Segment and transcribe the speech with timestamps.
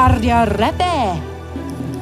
[0.00, 1.20] Arya Rebbe.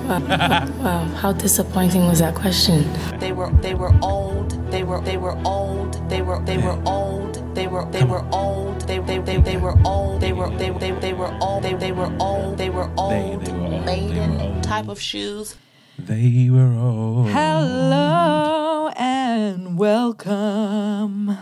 [0.79, 2.87] Wow, how disappointing was that question?
[3.19, 4.55] They were they were old.
[4.71, 5.99] They were they were old.
[6.09, 7.35] They were they were old.
[7.57, 8.83] They were they were old.
[8.87, 10.21] They they they they were old.
[10.21, 11.65] They were they they they were old.
[11.65, 12.57] They they were old.
[12.57, 13.43] They were old.
[13.43, 13.45] they were old.
[13.45, 14.63] They were Maiden old.
[14.63, 15.57] type of shoes.
[15.99, 17.25] They were all.
[17.25, 21.37] Hello and welcome.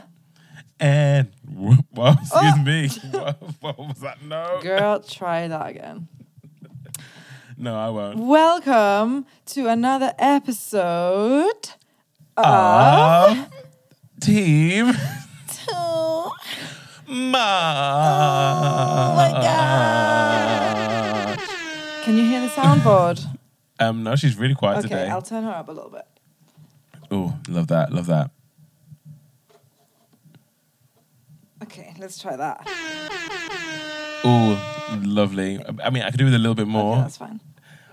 [0.81, 1.29] And
[1.93, 2.63] well, excuse oh.
[2.65, 2.89] me.
[3.13, 4.25] What, what was that?
[4.25, 6.09] No, Girl, try that again.
[7.57, 8.19] No, I won't.
[8.19, 11.71] Welcome to another episode
[12.37, 13.47] Uh,
[14.21, 14.93] team
[15.69, 16.33] Oh
[17.09, 17.35] Ma.
[22.05, 23.25] Can you hear the soundboard?
[23.79, 25.09] Um, no, she's really quiet okay, today.
[25.11, 26.07] I'll turn her up a little bit.
[27.11, 28.31] Oh, love that, love that.
[31.63, 32.67] Okay, let's try that.
[34.29, 35.61] Oh, lovely.
[35.85, 36.95] I mean, I could do with a little bit more.
[36.95, 37.41] Okay, that's fine.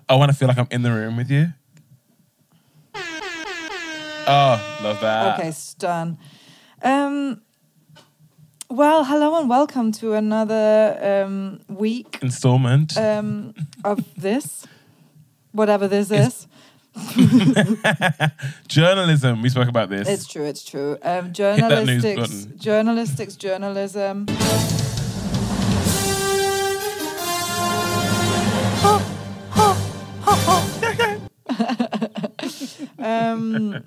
[0.09, 1.47] I want to feel like I'm in the room with you.
[4.25, 5.39] Oh, love that.
[5.39, 6.17] Okay, stun.
[6.81, 7.41] Um,
[8.69, 12.97] well, hello and welcome to another um, week Installment.
[12.97, 14.65] um, of this,
[15.51, 16.47] whatever this It's- is.
[18.67, 19.41] Journalism.
[19.41, 20.07] We spoke about this.
[20.07, 20.45] It's true.
[20.45, 20.97] It's true.
[21.01, 24.25] Um, journalistics, journalistics, journalism.
[32.99, 33.83] um,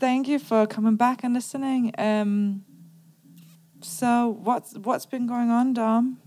[0.00, 1.92] thank you for coming back and listening.
[1.98, 2.64] Um,
[3.80, 6.18] so what's what's been going on, Dom?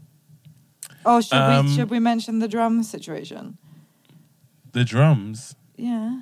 [1.05, 3.57] Oh, should Um, we should we mention the drum situation?
[4.71, 5.55] the drums.
[5.77, 6.19] Yeah,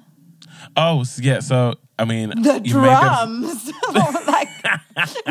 [0.78, 1.40] Oh, yeah.
[1.40, 3.72] So, I mean, the you may have- drums.
[4.28, 4.48] like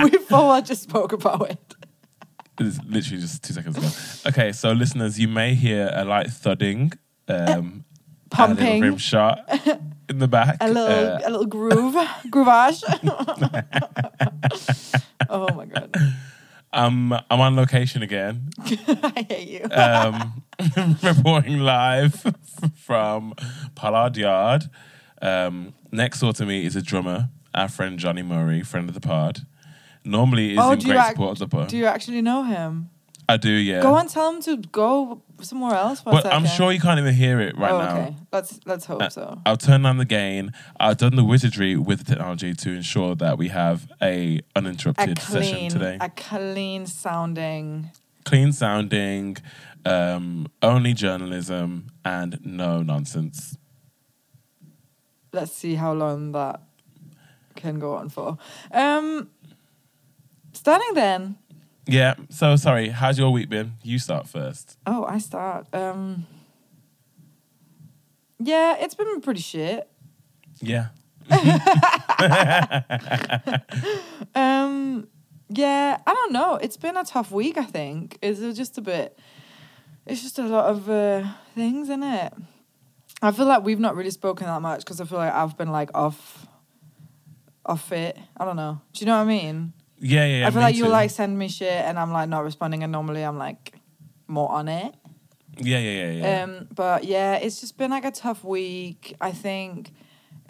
[0.03, 1.75] we forward just spoke about it.
[2.59, 3.89] It's literally just two seconds ago.
[4.29, 6.92] Okay, so listeners, you may hear a light thudding,
[7.29, 7.85] um,
[8.33, 8.83] a little Pumping.
[8.83, 9.41] rim shot
[10.09, 10.57] in the back.
[10.61, 11.95] a little Uh, a little groove
[12.31, 12.83] groovage.
[15.29, 15.95] oh my god,
[16.73, 19.65] I'm I'm on location again, I hate you.
[19.71, 20.42] um,
[21.03, 22.25] reporting live
[22.77, 23.35] from
[23.75, 24.65] Pollard Yard.
[25.21, 29.01] Um, next door to me is a drummer, our friend Johnny Murray, friend of the
[29.01, 29.41] pod.
[30.05, 31.69] Normally, is oh, in great ac- support of the pod.
[31.69, 32.91] do you actually know him?
[33.29, 33.81] I do, yeah.
[33.81, 36.01] Go and tell him to go somewhere else.
[36.03, 37.97] For But I'm sure you can't even hear it right oh, now.
[37.97, 38.17] okay.
[38.33, 39.41] Let's let's hope Uh, so.
[39.47, 40.53] I'll turn down the gain.
[40.79, 45.19] I've done the wizardry with the technology to ensure that we have a A uninterrupted
[45.19, 45.99] session clean, today.
[46.01, 47.91] a clean sounding.
[48.25, 49.37] Clean sounding,
[49.87, 53.57] um, only journalism, and no nonsense.
[55.33, 56.61] Let's see how long that
[57.57, 58.37] can go on for.
[58.73, 59.31] Um,
[60.53, 61.37] starting then.
[61.87, 62.15] Yeah.
[62.31, 62.89] So sorry.
[62.89, 63.75] How's your week been?
[63.83, 64.79] You start first.
[64.87, 65.67] Oh, I start.
[65.75, 66.27] Um,
[68.39, 69.89] yeah, it's been pretty shit.
[70.61, 70.89] Yeah.
[74.35, 75.09] Um,
[75.48, 76.57] yeah, I don't know.
[76.57, 77.59] It's been a tough week.
[77.59, 79.19] I think it's just a bit.
[80.07, 82.33] It's just a lot of uh, things in it.
[83.21, 85.71] I feel like we've not really spoken that much because I feel like I've been
[85.71, 86.47] like off,
[87.67, 88.19] off it.
[88.37, 88.81] I don't know.
[88.92, 89.73] Do you know what I mean?
[90.02, 90.24] Yeah.
[90.27, 90.39] Yeah.
[90.40, 90.90] yeah I feel me like you too.
[90.90, 93.73] like send me shit and I'm like not responding, and normally I'm like
[94.27, 94.95] more on it.
[95.58, 95.79] Yeah.
[95.79, 95.90] Yeah.
[96.07, 96.11] Yeah.
[96.13, 96.42] Yeah.
[96.42, 99.14] Um, but yeah, it's just been like a tough week.
[99.20, 99.92] I think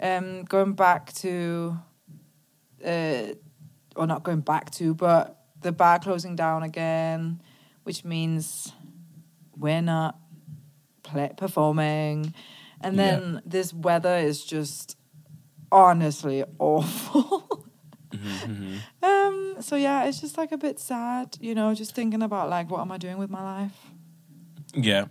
[0.01, 1.77] um, going back to,
[2.85, 3.23] uh,
[3.95, 7.41] or not going back to, but the bar closing down again,
[7.83, 8.71] which means
[9.57, 10.17] we're not
[11.03, 12.33] play- performing,
[12.81, 13.03] and Yeah.
[13.19, 14.97] then this weather is just
[15.71, 17.62] honestly awful.
[18.23, 19.03] Mhm, mhm.
[19.07, 22.69] um, so yeah, it's just like a bit sad, you know, just thinking about like
[22.69, 23.77] what am I doing with my life.
[24.75, 25.05] Yeah.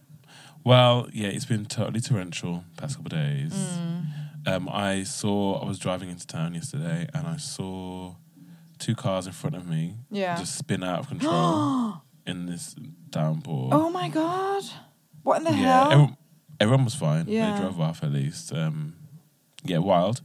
[0.65, 3.53] Well, yeah, it's been totally torrential past couple of days.
[3.53, 4.05] Mm.
[4.47, 8.15] Um, I saw I was driving into town yesterday and I saw
[8.79, 10.37] two cars in front of me Yeah.
[10.37, 12.75] just spin out of control in this
[13.11, 13.69] downpour.
[13.73, 14.65] Oh my god!
[15.23, 15.91] What in the yeah, hell?
[15.93, 16.17] everyone,
[16.61, 17.27] everyone was fine.
[17.29, 17.53] Yeah.
[17.55, 18.53] They drove off at least.
[18.53, 18.95] Um,
[19.65, 20.21] yeah, wild.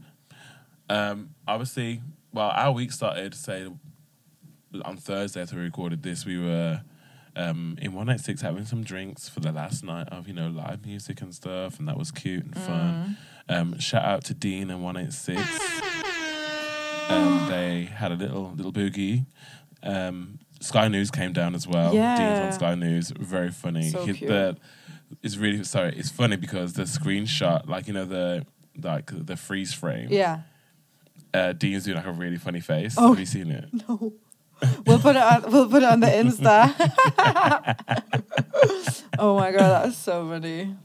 [0.90, 2.02] Um, obviously,
[2.34, 3.68] well, our week started say
[4.84, 6.26] on Thursday after we recorded this.
[6.26, 6.82] We were
[7.36, 11.22] um, in 186 having some drinks for the last night of you know live music
[11.22, 13.18] and stuff, and that was cute and fun.
[13.50, 15.42] Um, shout out to Dean and one eight six.
[17.10, 19.26] Um, they had a little little boogie.
[19.84, 21.94] Um, Sky News came down as well.
[21.94, 22.18] Yeah.
[22.18, 23.90] Dean's on Sky News, very funny.
[23.90, 24.30] So His- cute.
[24.30, 24.58] the-
[25.24, 25.94] it's really sorry.
[25.96, 28.46] It's funny because the screenshot, like you know the
[28.82, 30.10] like the freeze frame.
[30.12, 30.42] yeah.
[31.34, 32.96] Uh, Dean's doing like a really funny face.
[32.98, 33.10] Oh.
[33.10, 33.66] Have you seen it?
[33.88, 34.14] No.
[34.88, 35.52] we'll put it on.
[35.52, 36.74] We'll put it on the Insta.
[39.20, 40.76] oh my god, that is so funny.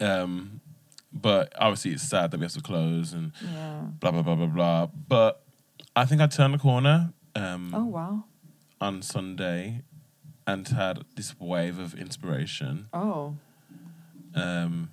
[0.00, 0.60] Um,
[1.12, 3.80] but obviously, it's sad that we have to close and Yeah.
[4.00, 4.86] blah blah blah blah blah.
[5.08, 5.42] But
[5.96, 8.24] I think I turned the corner um, Oh wow.
[8.80, 9.82] on Sunday
[10.46, 12.86] and had this wave of inspiration.
[12.92, 13.34] Oh.
[14.36, 14.90] Um,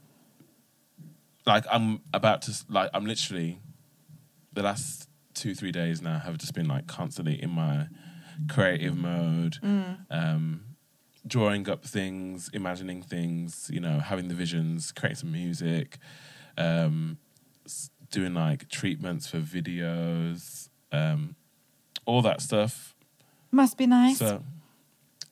[1.45, 3.59] like I'm about to like I'm literally
[4.53, 7.87] the last two three days now have just been like constantly in my
[8.49, 9.57] creative mode,
[10.09, 10.63] um,
[11.25, 15.97] drawing up things, imagining things, you know, having the visions, creating some music,
[16.57, 17.17] um,
[18.11, 21.35] doing like treatments for videos, um,
[22.05, 22.95] all that stuff.
[23.51, 24.17] Must be nice.
[24.17, 24.43] So,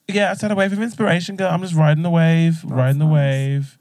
[0.08, 1.52] yeah, I said a wave of inspiration, girl.
[1.52, 3.14] I'm just riding the wave, riding the nice.
[3.14, 3.78] wave.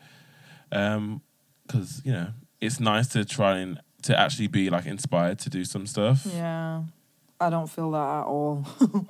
[0.70, 1.23] Um,
[1.67, 2.29] because you know
[2.61, 6.27] it's nice to try and to actually be like inspired to do some stuff.
[6.35, 6.83] yeah.
[7.41, 8.67] I don't feel that at all.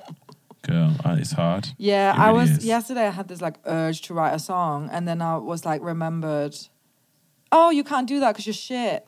[0.62, 1.69] Girl, it's hard.
[1.79, 2.64] Yeah, It I really was is.
[2.67, 3.06] yesterday.
[3.06, 6.55] I had this like urge to write a song, and then I was like remembered.
[7.50, 9.06] Oh, you can't do that because you're shit.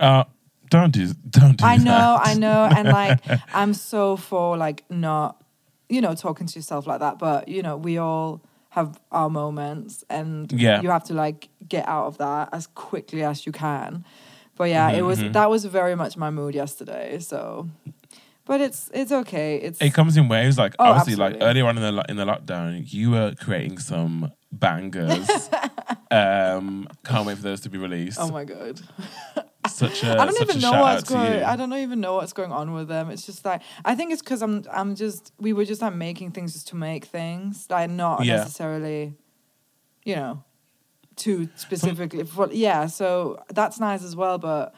[0.00, 0.24] Uh,
[0.68, 2.26] don't do, don't do I know, that.
[2.26, 3.20] I know, and like
[3.54, 5.40] I'm so for like not,
[5.88, 7.18] you know, talking to yourself like that.
[7.20, 8.40] But you know, we all
[8.70, 10.80] have our moments, and Yeah.
[10.80, 14.04] you have to like get out of that as quickly as you can.
[14.60, 15.32] But yeah, it Mhm, was mhm.
[15.32, 17.18] that was very much my mood yesterday.
[17.20, 17.70] So,
[18.44, 19.56] but it's it's okay.
[19.56, 20.58] It's It comes in waves.
[20.58, 24.32] Like Oh, obviously, like earlier on in the in the lockdown, you were creating some
[24.52, 25.30] bangers.
[26.10, 28.18] um, can't wait for those to be released.
[28.20, 28.78] oh my god.
[29.66, 31.42] such a I don't even know what's going.
[31.42, 33.08] I don't even know what's going on with them.
[33.10, 34.64] It's just like I think it's because I'm.
[34.70, 35.32] I'm just.
[35.38, 38.36] We were just like making things just to make things, like not Yeah.
[38.36, 39.14] necessarily,
[40.04, 40.44] you know,
[41.20, 42.24] too specifically.
[42.24, 44.38] For, yeah, so that's nice as well.
[44.38, 44.74] But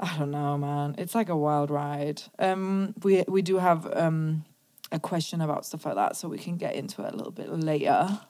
[0.00, 0.94] I don't know, man.
[0.98, 2.22] It's like a wild ride.
[2.38, 4.44] Um, we we do have um
[4.90, 7.48] a question about stuff like that, so we can get into it a little bit
[7.50, 8.20] later.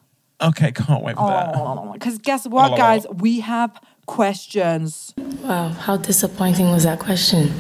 [0.41, 1.55] Okay, can't wait for that.
[1.55, 3.07] Oh, because guess what, guys?
[3.09, 5.15] We have questions.
[5.17, 7.53] Wow, how disappointing was that question?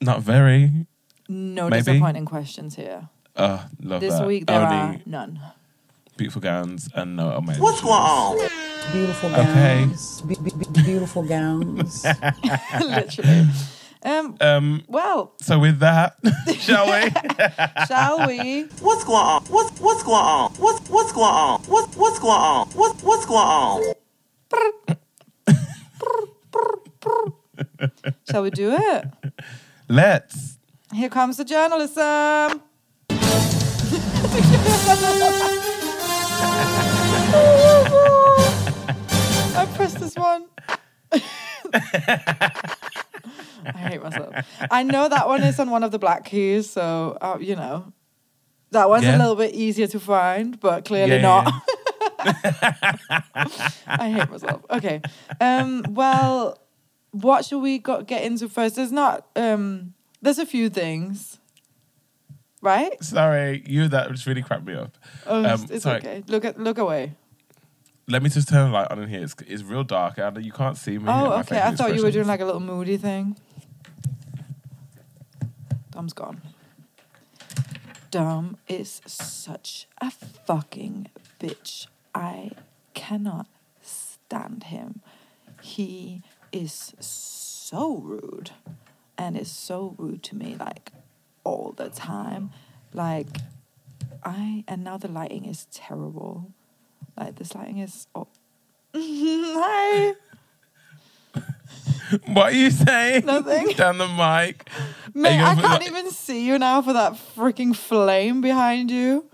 [0.00, 0.86] Not very.
[1.28, 1.82] No Maybe.
[1.82, 3.08] disappointing questions here.
[3.34, 4.26] Uh, love This that.
[4.26, 5.40] week there Only are none.
[6.16, 7.62] Beautiful gowns and no amazing.
[7.62, 8.38] What's going on?
[8.92, 10.22] Beautiful gowns.
[10.22, 12.04] Be- be- be- beautiful gowns.
[12.80, 13.46] Literally.
[14.02, 14.84] Um, Um.
[14.86, 16.16] well, So with that,
[16.58, 17.10] shall we?
[17.88, 18.62] shall we?
[18.80, 19.42] What's going on?
[19.44, 20.52] What's what's going on?
[20.52, 21.60] What's what's going on?
[21.62, 22.68] What's what's going on?
[22.68, 23.94] What's what's going on?
[28.30, 29.04] Shall we do it?
[29.88, 30.58] Let's.
[30.92, 32.62] Here comes the journalism.
[39.58, 40.46] I pressed this one.
[41.12, 41.18] I
[43.74, 44.34] hate myself.
[44.70, 47.92] I know that one is on one of the black keys, so uh, you know
[48.70, 49.16] that one's Yeah.
[49.16, 51.52] a little bit easier to find, but clearly Yeah, not.
[52.24, 52.96] yeah,
[53.86, 54.64] I hate myself.
[54.70, 55.00] Okay.
[55.40, 56.58] Um, well,
[57.12, 58.76] what should we go- get into first?
[58.76, 59.26] There's not.
[59.36, 61.38] Um, there's a few things,
[62.66, 63.02] right?
[63.02, 64.98] Sorry, you that just really cracked me up.
[65.26, 65.98] Oh, Um, it's, sorry.
[65.98, 66.24] okay.
[66.26, 67.12] Look at look away.
[68.08, 69.22] Let me just turn the light on in here.
[69.22, 71.04] It's, it's real dark and you can't see me.
[71.08, 71.60] Oh, okay.
[71.60, 73.36] I thought you were doing like a little moody thing.
[75.90, 76.42] Dom's gone.
[78.10, 81.08] Dom is such a fucking
[81.40, 81.86] bitch.
[82.14, 82.50] I
[82.94, 83.46] cannot
[83.82, 85.00] stand him.
[85.62, 88.50] He is so rude
[89.18, 90.92] and is so rude to me like
[91.46, 92.50] all the time.
[92.92, 93.28] Like
[94.24, 96.52] I and now the lighting is terrible.
[97.16, 98.28] Like this lighting is oh.
[98.94, 100.14] Hi.
[102.28, 103.26] What are you saying?
[103.26, 103.68] Nothing.
[103.76, 104.68] Down the mic.
[105.12, 109.24] Mate, I can't even see you now for that freaking flame behind you.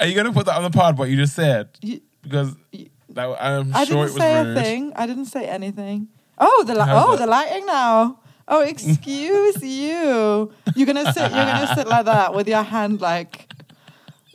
[0.00, 0.96] Are you gonna put that on the pod?
[0.98, 1.68] What you just said?
[1.82, 4.56] You- Because you- that, I'm I sure didn't it was say rude.
[4.56, 4.92] a thing.
[4.96, 6.08] I didn't say anything.
[6.38, 7.18] Oh, the li- How's oh that?
[7.24, 8.20] the lighting now.
[8.50, 10.50] Oh, excuse you.
[10.74, 11.30] You're gonna sit.
[11.32, 13.46] You're gonna sit like that with your hand like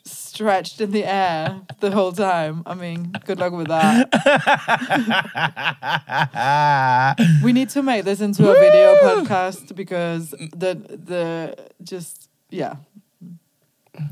[0.05, 2.61] stretched in the air the whole time.
[2.65, 4.09] I mean, good luck with that.
[7.43, 12.75] we need to make this into a video podcast because the the just yeah,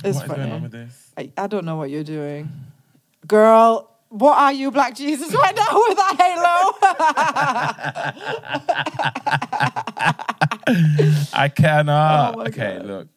[0.03, 0.61] it's What is going on funny.
[0.63, 1.11] with this?
[1.17, 2.49] I, I don't know what you're doing.
[3.27, 6.75] Girl, what are you, Black Jesus, right now with that halo?
[11.33, 12.35] I cannot.
[12.37, 12.85] Oh okay, God.
[12.85, 13.07] look,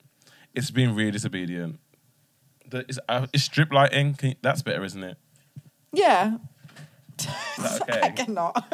[0.54, 1.80] it's been really disobedient.
[2.70, 4.16] The, it's, uh, strip lighting.
[4.22, 5.16] You, that's better, isn't it?
[5.92, 6.36] Yeah.
[7.18, 8.64] Is that I cannot.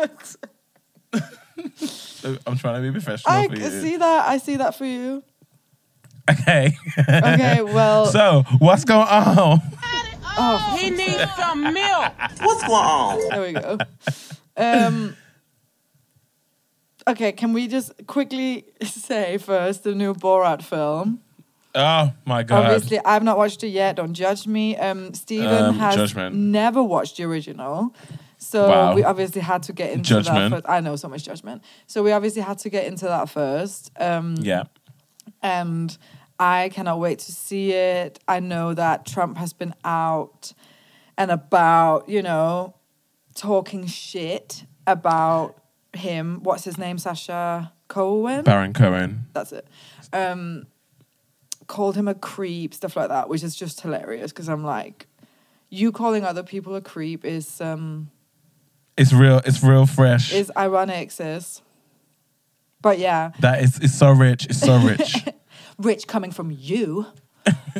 [2.47, 3.71] I'm trying to be professional I for you.
[3.71, 4.29] see that.
[4.29, 5.23] I see that for you.
[6.31, 6.77] Okay.
[6.99, 9.61] Okay, well, so what's going on?
[10.39, 12.13] Oh, He needs some milk.
[12.41, 13.29] What's going on?
[13.31, 13.79] there we go.
[14.57, 15.17] Um,
[17.09, 21.21] okay, can we just quickly say first the new Borat film?
[21.75, 22.65] Oh my god.
[22.65, 23.97] Obviously, I've not watched it yet.
[23.97, 24.77] Don't judge me.
[24.77, 26.35] Um, Steven Um, has judgment.
[26.35, 27.95] never watched the original.
[28.39, 28.95] So Wow.
[28.95, 30.51] we obviously had to get into Judgment.
[30.51, 30.69] that first.
[30.69, 31.63] I know so much judgment.
[31.87, 33.93] So we obviously had to get into that first.
[34.01, 34.65] Um, Yeah.
[35.43, 35.97] and
[36.41, 38.19] I cannot wait to see it.
[38.27, 40.55] I know that Trump has been out
[41.19, 42.75] and about, you know,
[43.35, 46.41] talking shit about him.
[46.43, 46.97] What's his name?
[46.97, 48.45] Sacha Cohen?
[48.45, 49.27] Baron Cohen.
[49.35, 49.69] That's it.
[50.15, 50.67] Um,
[51.67, 55.07] called him a creep, stuff like that, which is just hilarious because I'm like,
[55.69, 58.11] you calling other people a creep is um
[58.97, 59.43] It's real.
[59.45, 60.33] It's real fresh.
[60.33, 61.61] is ironic, sis.
[62.81, 63.79] But yeah, that is.
[63.79, 64.47] It's so rich.
[64.47, 65.17] It's so rich.
[65.81, 67.07] rich coming from you.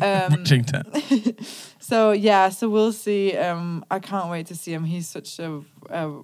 [0.01, 0.43] Um.
[1.79, 3.35] So yeah, so we'll see.
[3.35, 4.85] Um, I can't wait to see him.
[4.85, 6.23] He's such a, a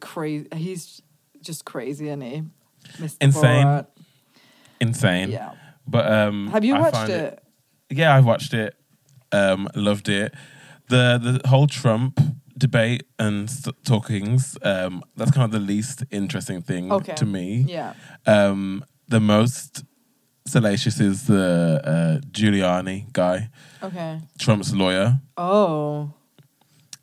[0.00, 0.48] crazy.
[0.54, 1.02] He's
[1.42, 2.42] just crazy, isn't he?
[2.98, 3.16] Mr.
[3.20, 3.66] Insane.
[3.66, 3.86] Borat.
[4.80, 5.30] Insane.
[5.30, 5.52] Yeah.
[5.86, 7.42] But um, Have you I watched find it?
[7.90, 8.74] Yeah, I've watched it.
[9.32, 10.32] Um, loved it.
[10.88, 12.18] The the whole Trump
[12.56, 14.56] debate and st- talkings.
[14.62, 17.14] Um, that's kind of the least interesting thing Okay.
[17.14, 17.64] to me.
[17.68, 17.92] Yeah.
[18.26, 19.84] Um, the most
[20.46, 23.50] salacious is the uh, Giuliani guy,
[23.82, 24.20] Okay.
[24.38, 25.20] Trump's lawyer.
[25.36, 26.12] Oh.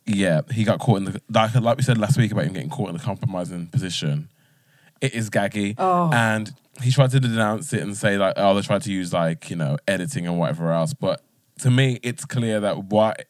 [0.05, 2.69] Yeah, he got caught in the like like we said last week about him getting
[2.69, 4.29] caught in the compromising position.
[4.99, 6.09] It is gaggy, Oh.
[6.13, 9.49] and he tried to denounce it and say like, oh, they tried to use like
[9.49, 10.93] you know editing and whatever else.
[10.93, 11.21] But
[11.59, 13.25] to me, it's clear that what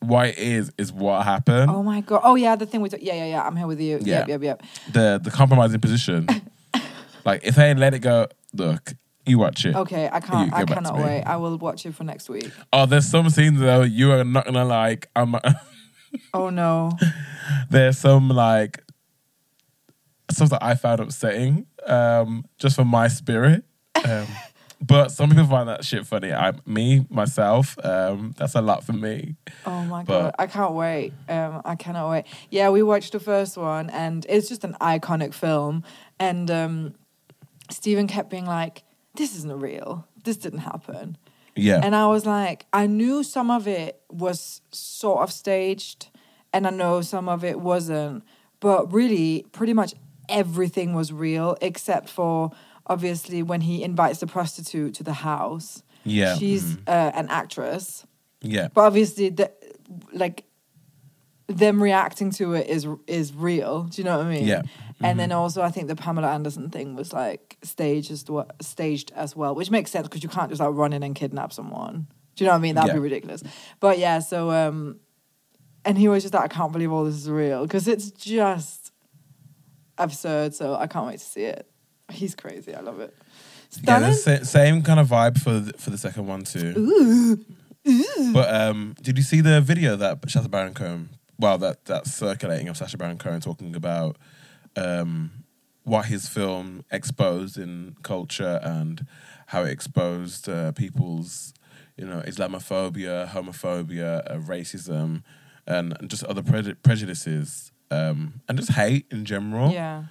[0.00, 1.70] what it is is what happened.
[1.70, 2.20] Oh my god.
[2.22, 2.90] Oh yeah, the thing we.
[2.90, 3.42] Yeah, yeah, yeah.
[3.46, 3.98] I'm here with you.
[4.02, 4.20] Yeah.
[4.20, 4.62] Yep, yep, yep.
[4.92, 6.28] The the compromising position.
[7.24, 8.92] like if they let it go, look,
[9.26, 9.74] you watch it.
[9.74, 10.52] Okay, I can't.
[10.52, 11.04] I get back to cannot me.
[11.04, 11.22] wait.
[11.22, 12.50] I will watch it for next week.
[12.72, 15.08] Oh, there's some scenes though you are not gonna like.
[15.14, 15.34] I'm.
[16.34, 16.90] Oh no.
[17.70, 18.82] there's some like
[20.30, 23.64] stuff that I found upsetting, um, just for my spirit.
[24.04, 24.26] Um,
[24.80, 26.32] but some people find that shit funny.
[26.32, 29.36] I, me myself, um, that's a lot for me.
[29.66, 31.12] Oh my god, I can't wait.
[31.28, 32.24] Um, I cannot wait.
[32.50, 35.84] Yeah, we watched the first one, and it's just an iconic film.
[36.18, 36.94] And um,
[37.70, 38.82] Stephen kept being like,
[39.14, 40.06] "This isn't real.
[40.24, 41.16] This didn't happen."
[41.56, 46.08] Yeah, And I was like, I knew some of it was sort of staged,
[46.52, 48.22] and I know some of it wasn't.
[48.60, 49.94] But really, pretty much
[50.28, 52.52] everything was real, except for
[52.86, 55.82] obviously when he invites the prostitute to the house.
[56.04, 58.06] Yeah, she's uh, an actress.
[58.40, 59.50] yeah, But obviously, the,
[60.12, 60.44] like
[61.46, 63.84] them reacting to it is is real.
[63.84, 64.46] Do you know what I mean?
[64.46, 64.62] Yeah.
[65.02, 69.12] And then also, I think the Pamela Anderson thing was like staged as well, staged
[69.16, 72.06] as well, which makes sense because you can't just like run in and kidnap someone.
[72.36, 72.74] Do you know what I mean?
[72.74, 72.94] That'd Yeah.
[72.94, 73.42] be ridiculous.
[73.80, 75.00] But yeah, so um,
[75.84, 78.92] and he was just like, I can't believe all this is real because it's just
[79.98, 80.54] absurd.
[80.54, 81.66] So I can't wait to see it.
[82.10, 82.74] He's crazy.
[82.74, 83.14] I love it.
[83.82, 84.00] yeah.
[84.00, 87.38] The same kind of vibe for the, for the second one too.
[88.32, 91.08] But um, did you see the video that Sacha Baron Cohen?
[91.38, 94.16] Well, that that's circulating of Sacha Baron Cohen talking about
[94.76, 95.44] um,
[95.84, 99.06] what his film exposed in culture and
[99.46, 101.52] how it exposed uh, people's,
[101.96, 105.22] you know, Islamophobia, homophobia, uh, racism,
[105.66, 109.70] and, and just other preju- prejudices um, and just hate in general.
[109.72, 110.04] Yeah.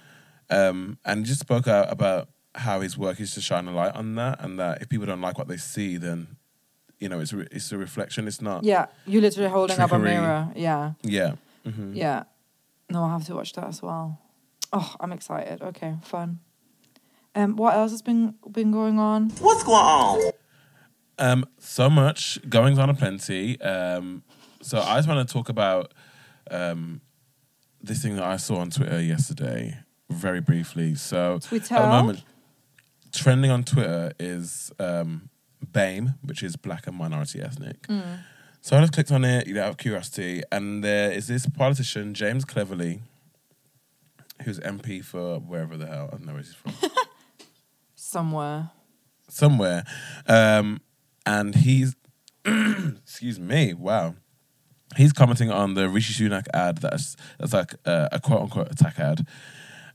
[0.50, 4.16] Um, and just spoke out about how his work is to shine a light on
[4.16, 6.36] that, and that if people don't like what they see, then
[6.98, 8.26] you know it's a, re- it's a reflection.
[8.26, 8.64] It's not.
[8.64, 8.86] Yeah.
[9.06, 10.50] You literally holding up a mirror.
[10.56, 10.92] Yeah.
[11.02, 11.34] Yeah.
[11.64, 12.24] hmm Yeah.
[12.90, 14.18] No, I have to watch that as well.
[14.72, 15.62] Oh, I'm excited.
[15.62, 16.40] Okay, fun.
[17.34, 19.30] Um, what else has been been going on?
[19.40, 20.32] What's going on?
[21.18, 23.60] Um, so much goings on aplenty.
[23.60, 24.22] Um,
[24.62, 25.92] so I just want to talk about
[26.50, 27.00] um,
[27.82, 29.76] this thing that I saw on Twitter yesterday,
[30.08, 30.94] very briefly.
[30.94, 31.74] So Twitter?
[31.74, 32.24] at the moment,
[33.12, 35.30] trending on Twitter is um,
[35.64, 37.86] BAME, which is Black and Minority Ethnic.
[38.62, 41.46] So I just clicked on it, you know, out of curiosity, and there is this
[41.46, 43.00] politician, James Cleverly,
[44.42, 46.72] who's MP for wherever the hell I don't know where he's from.
[47.94, 48.70] Somewhere.
[49.28, 49.84] somewhere,
[50.26, 50.80] um,
[51.24, 51.94] and he's
[52.44, 54.14] excuse me, wow,
[54.96, 58.98] he's commenting on the Rishi Sunak ad that's that's like a, a quote unquote attack
[58.98, 59.26] ad,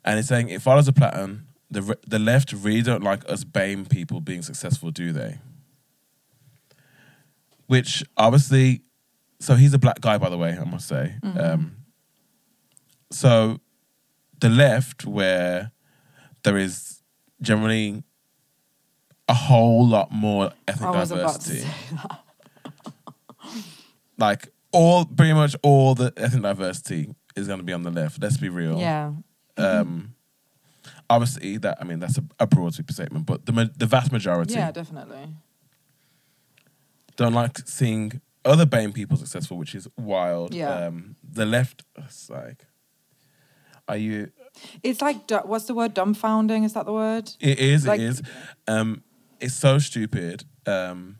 [0.05, 1.47] and he's saying it follows a pattern.
[1.69, 5.39] The the left really don't like us BAME people being successful, do they?
[7.67, 8.83] Which obviously,
[9.39, 11.15] so he's a black guy, by the way, I must say.
[11.23, 11.77] Um,
[13.11, 13.59] so
[14.39, 15.71] the left, where
[16.43, 17.01] there is
[17.41, 18.03] generally
[19.27, 21.71] a whole lot more ethnic I was about to diversity.
[24.17, 28.21] Like all, pretty much all the ethnic diversity is going to be on the left.
[28.21, 28.79] Let's be real.
[28.79, 29.11] Yeah.
[29.57, 30.15] Um,
[31.09, 34.71] obviously, that I mean that's a, a broad statement, but the the vast majority Yeah,
[34.71, 35.29] definitely.
[37.15, 40.53] don't like seeing other BAME people successful, which is wild.
[40.53, 40.87] Yeah.
[40.87, 42.65] Um, the left, it's like,
[43.87, 44.31] are you?
[44.83, 45.93] It's like what's the word?
[45.93, 46.63] Dumbfounding.
[46.65, 47.31] Is that the word?
[47.39, 47.85] It is.
[47.85, 48.21] Like- it is.
[48.67, 49.03] Um,
[49.39, 50.45] it's so stupid.
[50.65, 51.17] Um,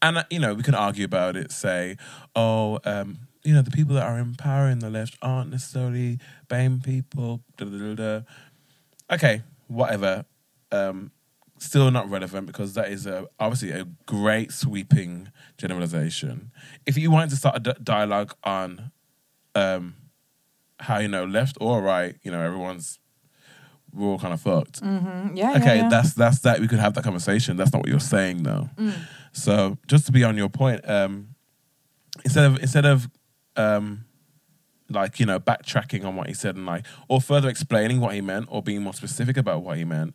[0.00, 1.52] and uh, you know, we can argue about it.
[1.52, 1.96] Say,
[2.34, 6.18] oh, um, you know, the people that are empowering the left aren't necessarily
[6.48, 7.42] BAME people.
[7.56, 8.20] Da, da, da, da.
[9.14, 10.24] Okay, whatever.
[10.70, 11.12] Um,
[11.58, 15.28] still not relevant because that is a, obviously a great sweeping
[15.58, 16.50] generalization.
[16.86, 18.90] If you wanted to start a d- dialogue on
[19.54, 19.94] um,
[20.82, 22.98] how you know left or right, you know, everyone's
[23.94, 25.50] we're all kind of fucked Mm, yeah.
[25.56, 25.88] okay yeah, yeah.
[25.90, 28.94] that's that's that we could have that conversation that's not what you're saying though Mm.
[29.32, 31.34] so just to be on your point um
[32.24, 33.06] instead of instead of
[33.56, 34.06] um
[34.88, 38.22] like you know backtracking on what he said and like or further explaining what he
[38.22, 40.14] meant or being more specific about what he meant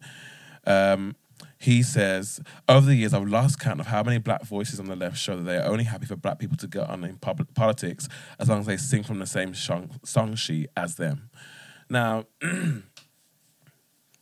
[0.65, 1.15] um
[1.59, 4.95] he says over the years i've lost count of how many black voices on the
[4.95, 7.53] left show that they are only happy for black people to get on in public
[7.53, 8.07] politics
[8.39, 11.29] as long as they sing from the same song, song sheet as them
[11.89, 12.25] now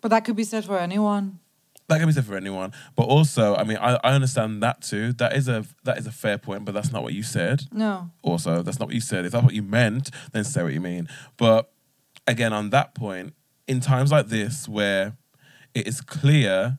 [0.01, 1.39] But that could be said for anyone.
[1.87, 2.73] that can be said for anyone.
[2.95, 5.13] But also, I mean, I, I understand that too.
[5.13, 7.63] That is a that is a fair point, but that's not what you said.
[7.71, 8.11] No.
[8.21, 9.25] Also, that's not what you said.
[9.25, 11.07] If that's what you meant, then say what you mean.
[11.37, 11.71] But
[12.27, 13.33] again, on that point,
[13.67, 15.17] in times like this where
[15.73, 16.77] it is clear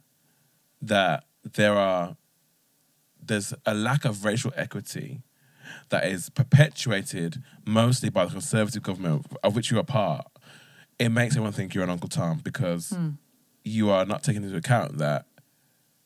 [0.88, 2.16] that there are
[3.22, 5.22] there's a lack of racial equity
[5.88, 10.26] that is perpetuated mostly by the conservative government of which you are part,
[10.98, 12.96] it makes everyone think you're an Uncle Tom because
[13.64, 15.26] you are not taking into account that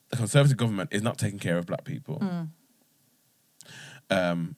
[0.09, 2.23] the conservative government is not taking care of black people.
[4.09, 4.57] Um,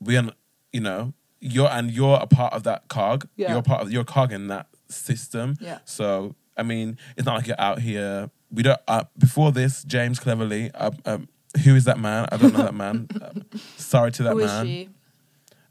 [0.00, 0.30] we are,
[0.72, 3.28] you know, you're and you're a part of that cog.
[3.36, 3.52] Yeah.
[3.52, 5.56] You're part of you're a cog in that system.
[5.60, 5.78] Yeah.
[5.84, 8.30] So I mean, it's not like you're out here.
[8.54, 8.80] We don't.
[8.86, 10.70] Uh, before this, James Cleverly.
[10.74, 11.28] Uh, um,
[11.64, 12.26] who is that man?
[12.32, 13.08] I don't know that man.
[13.22, 13.44] Um,
[13.76, 14.66] sorry to that Who is man.
[14.66, 14.88] she?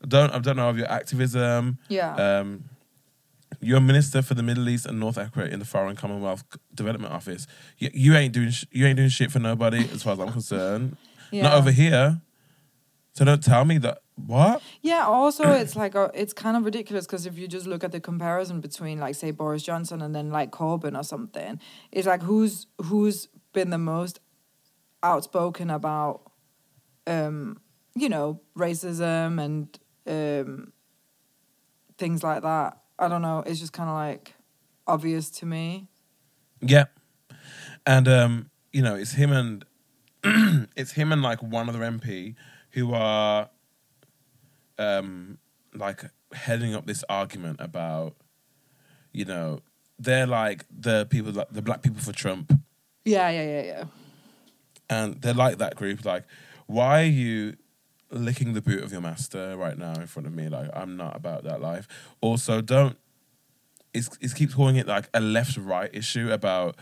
[0.04, 1.78] I don't I don't know of your activism.
[1.88, 2.16] Yeah.
[2.16, 2.66] Um,
[3.62, 6.44] you're a minister for the Middle East and North Africa in the Foreign Commonwealth
[6.74, 7.48] Development Office.
[7.78, 10.32] You, you ain't doing sh- you ain't doing shit for nobody as far as I'm
[10.32, 10.98] concerned.
[11.32, 12.22] Not over here.
[13.14, 14.03] So don't tell me that.
[14.16, 14.62] What?
[14.82, 17.92] Yeah, also it's like uh it's kind of ridiculous because if you just look at
[17.92, 21.60] the comparison between like say Boris Johnson and then like Corbyn or something,
[21.92, 24.20] it's like who's who's been the most
[25.02, 26.32] outspoken about
[27.08, 27.60] um
[27.96, 30.72] you know racism and um
[31.98, 32.78] things like that.
[33.00, 34.36] I don't know, it's just kind of like
[34.88, 35.88] obvious to me.
[36.62, 36.86] Yeah.
[37.86, 39.66] And um, you know, it's him and
[40.76, 42.36] it's him and like one other MP
[42.72, 43.50] who are
[44.84, 45.38] um
[45.74, 48.16] like heading up this argument about
[49.12, 49.60] you know,
[50.00, 52.52] they're like the people like the black people for Trump
[53.06, 53.84] Yeah, yeah, yeah, yeah.
[54.90, 56.24] and they're like that group like
[56.68, 57.56] why are you
[58.10, 61.16] licking the boot of your master right now in front of me like i'm not
[61.16, 61.88] about that life
[62.22, 62.96] also don't
[63.94, 66.76] it's, it keeps calling it like a left right issue about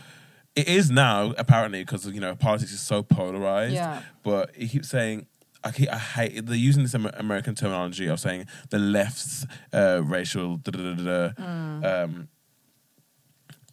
[0.56, 4.02] it is now apparently because you know politics is so polarized Yeah.
[4.22, 5.26] but he keeps saying
[5.64, 6.46] I, keep, I hate it.
[6.46, 10.58] they're using this American terminology of saying the left's uh, racial.
[10.58, 11.84] Mm.
[11.84, 12.28] Um,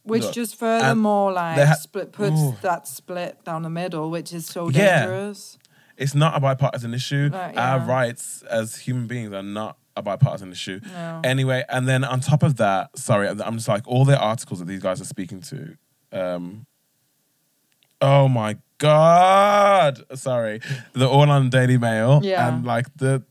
[0.04, 2.56] Which Look, just furthermore like ha- split puts Ooh.
[2.62, 5.02] that split down the middle, which is so Yeah.
[5.06, 5.58] dangerous.
[5.98, 7.30] it's not a bipartisan issue.
[7.34, 10.80] Right, Our rights as human beings are not a bipartisan issue.
[10.94, 11.22] No.
[11.24, 14.60] Anyway, and then on top of that, sorry, I'm I'm just like all the articles
[14.60, 15.76] that these guys are speaking to.
[16.12, 16.66] Um,
[18.02, 20.04] oh my god!
[20.18, 20.62] Sorry,
[20.94, 22.48] the all on Daily Mail Yeah.
[22.48, 23.24] and like the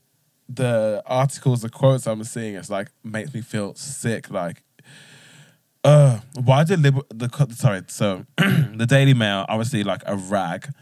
[0.48, 4.30] the articles, the quotes I'm seeing, it's like makes me feel sick.
[4.30, 4.62] Like,
[5.84, 7.82] uh, why did liber- the sorry?
[7.88, 10.72] So the Daily Mail, obviously like a rag.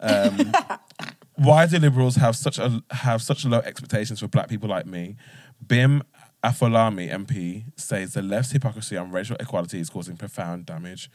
[0.00, 0.52] Um,
[1.36, 5.16] why do liberals have such a have such low expectations for black people like me?
[5.64, 6.02] Bim
[6.44, 11.08] Afolami MP says the left's hypocrisy on racial equality is causing profound damage.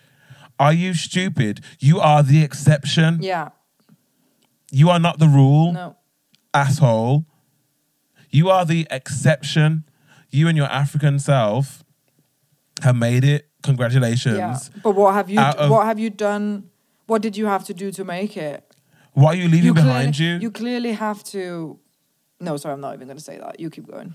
[0.60, 1.62] Are you stupid?
[1.80, 3.20] You are the exception.
[3.22, 3.50] Yeah.
[4.72, 5.96] You are not the rule, No.
[6.54, 7.26] asshole.
[8.32, 9.86] You are the exception.
[10.30, 11.84] You and your African self
[12.82, 13.50] have made it.
[13.64, 14.38] Congratulations.
[14.38, 14.58] Yeah.
[14.84, 16.70] But what have you of- what have you done?
[17.06, 18.64] What did you have to do to make it?
[19.14, 20.38] What are you leaving you behind you?
[20.38, 21.80] You clearly have to
[22.40, 23.60] No, sorry, I'm not even going to say that.
[23.60, 24.14] You keep going.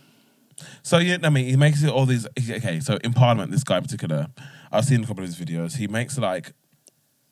[0.85, 2.27] So you I mean, he makes it all these.
[2.39, 4.29] Okay, so in Parliament, this guy in particular,
[4.73, 5.77] I've seen a couple of his videos.
[5.77, 6.53] He makes like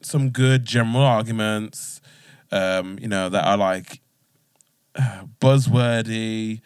[0.03, 2.01] some good general arguments,
[2.53, 4.01] um, you know, that are like
[4.95, 6.61] uh, buzzwordy,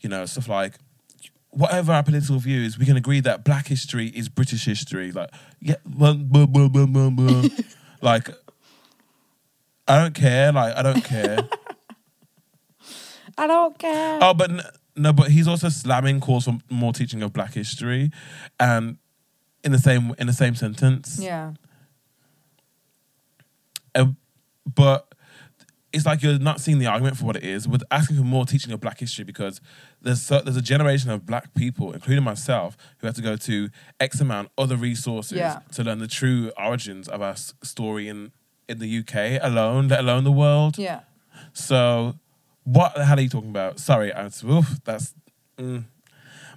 [0.00, 0.74] you know, stuff like
[1.50, 5.12] whatever our political views, we can agree that Black history is British history.
[5.12, 5.30] Like,
[5.60, 7.42] yeah, blah, blah, blah, blah, blah, blah.
[8.00, 8.28] like,
[9.86, 10.52] I don't care.
[10.52, 11.48] Like, I don't care.
[13.38, 14.18] I don't care.
[14.22, 14.62] Oh, but n-
[14.96, 18.10] no, but he's also slamming calls for more teaching of Black history,
[18.58, 18.98] and
[19.64, 21.18] in the same in the same sentence.
[21.20, 21.52] Yeah.
[23.94, 24.16] Um,
[24.74, 25.12] but
[25.92, 27.68] it's like you're not seeing the argument for what it is.
[27.68, 29.60] With asking for more teaching of Black history, because
[30.00, 33.68] there's so, there's a generation of Black people, including myself, who have to go to
[34.00, 35.60] X amount other resources Yeah.
[35.72, 38.32] to learn the true origins of our story in
[38.68, 40.78] in the UK alone, let alone the world.
[40.78, 41.00] Yeah.
[41.52, 42.14] So,
[42.64, 43.78] what the hell are you talking about?
[43.78, 45.12] Sorry, I was, oof, that's
[45.58, 45.84] mm,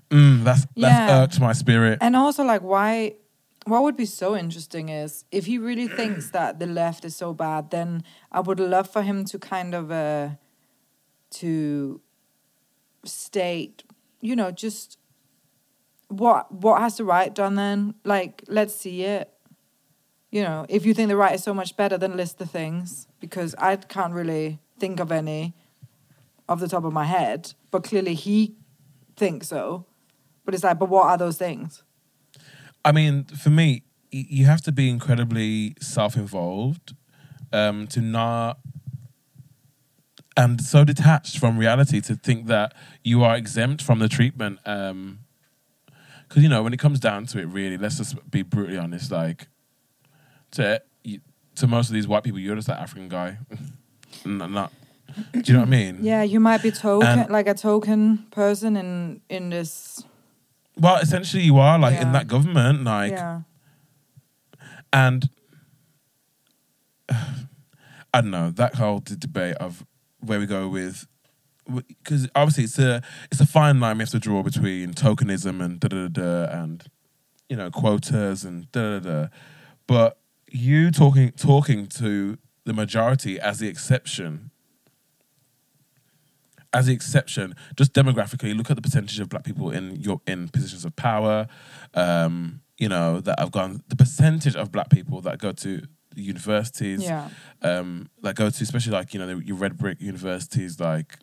[0.09, 1.21] mm, that's that's Yeah.
[1.23, 1.99] irked my spirit.
[2.01, 3.15] And also, like, why?
[3.67, 7.33] What would be so interesting is if he really thinks that the left is so
[7.33, 10.29] bad, then I would love for him to kind of uh,
[11.31, 11.99] to
[13.03, 13.83] state,
[14.21, 14.99] you know, just
[16.09, 17.55] what what has the right done.
[17.55, 19.31] Then, like, let's see it.
[20.31, 23.07] You know, if you think the right is so much better, then list the things
[23.19, 25.55] because I can't really think of any
[26.47, 27.53] off the top of my head.
[27.71, 28.55] But clearly, he
[29.15, 29.85] thinks so.
[30.45, 31.83] But it's like, but what are those things?
[32.83, 36.93] I mean, for me, you have to be incredibly self-involved
[37.51, 38.59] um, to not
[40.37, 44.59] and so detached from reality to think that you are exempt from the treatment.
[44.63, 45.17] Because
[46.43, 49.11] you know, when it comes down to it, really, let's just be brutally honest.
[49.11, 49.47] Like
[50.51, 50.81] to
[51.55, 53.37] to most of these white people, you're just that African guy.
[54.25, 54.71] N- not.
[55.31, 55.99] Do you know what I mean?
[56.01, 60.03] Yeah, you might be token And- like a token person in in this.
[60.77, 62.13] Well, essentially, you are like in Yeah.
[62.13, 63.11] that government, like.
[63.11, 63.41] yeah,
[64.93, 65.29] And
[67.09, 69.85] I don't know that whole d- debate of
[70.19, 71.05] where we go with
[71.97, 75.79] because obviously it's a it's a fine line we have to draw between tokenism and
[75.79, 76.83] da da da da and
[77.49, 79.27] you know quotas and da da da.
[79.87, 80.17] But
[80.51, 84.51] you talking talking to the majority as the exception.
[86.75, 90.49] As the exception, just demographically, look at the percentage of black people in your in
[90.49, 91.47] positions of power.
[91.93, 93.81] Um, you know that have gone.
[93.87, 95.81] The percentage of black people that go to
[96.15, 97.29] universities, yeah,
[97.61, 101.17] um, that go to especially like you know the, your red brick universities like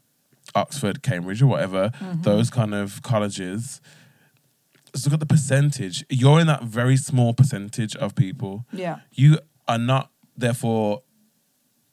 [0.55, 1.91] Oxford, Cambridge, or whatever.
[2.23, 3.81] Those kind of colleges.
[4.95, 6.05] Just look at the percentage.
[6.11, 8.67] You're in that very small percentage of people.
[8.73, 11.03] yeah, You are not therefore,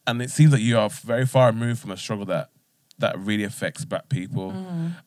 [0.07, 2.49] and it seems that you are very far removed from a struggle that
[2.99, 4.51] that really affects black people.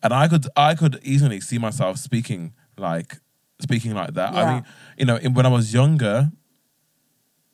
[0.02, 3.18] And I could I could easily see myself speaking like
[3.60, 4.34] speaking like that.
[4.34, 4.64] I mean,
[4.98, 6.32] you know, in, when I was younger,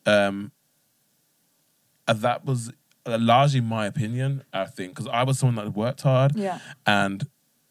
[0.05, 0.51] um,
[2.07, 2.71] that was
[3.05, 4.43] uh, largely my opinion.
[4.53, 7.23] I think because I was someone that worked hard, yeah, and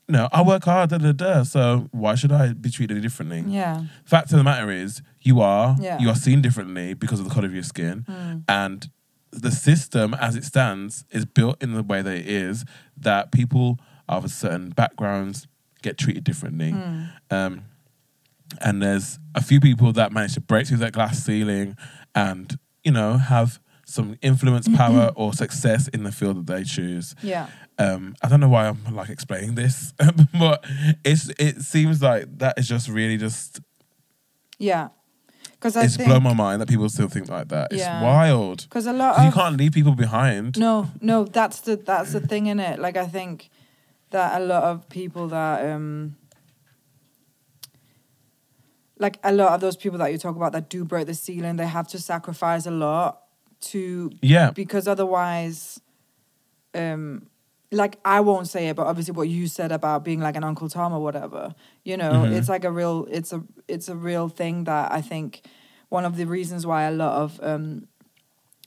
[0.07, 1.43] you know, I work hard, da da da.
[1.43, 3.45] So why should I be treated differently?
[3.47, 5.99] yeah, Fact of the matter is, you are Yeah.
[5.99, 8.45] you are seen differently because of the color of your skin, Mm.
[8.49, 8.91] and
[9.31, 12.65] the system as it stands is built in the way that it is
[12.97, 15.47] that people of a certain backgrounds
[15.83, 16.73] get treated differently.
[16.73, 17.11] Mm.
[17.31, 17.65] Um,
[18.61, 21.77] and there's a few people that manage to break through that glass ceiling
[22.15, 27.15] and you know have some influence, power, or success in the field that they choose.
[27.23, 29.93] yeah, Um, I don't know why I'm like explaining this,
[30.39, 30.65] but
[31.05, 33.61] it's it seems like that is just really just
[34.59, 34.89] yeah.
[35.59, 37.73] Because it's think blown my mind that people still think like that.
[37.73, 38.01] It's Yeah.
[38.01, 38.63] wild.
[38.63, 40.57] because a lot 'Cause you can't leave people behind.
[40.59, 42.79] no, no, that's the that's the thing in it.
[42.79, 43.51] Like I think
[44.11, 46.15] that a lot of people that um
[48.99, 51.57] like a lot of those people that you talk about that do break the ceiling,
[51.57, 53.21] they have to sacrifice a lot
[53.61, 55.81] to Yeah, because otherwise
[56.75, 57.27] um
[57.71, 60.69] like I won't say it, but obviously what you said about being like an Uncle
[60.69, 61.55] Tom or whatever,
[61.85, 62.33] you know, Mhm.
[62.33, 65.43] it's like a real it's a it's a real thing that I think
[65.91, 67.87] one of the reasons why a lot of um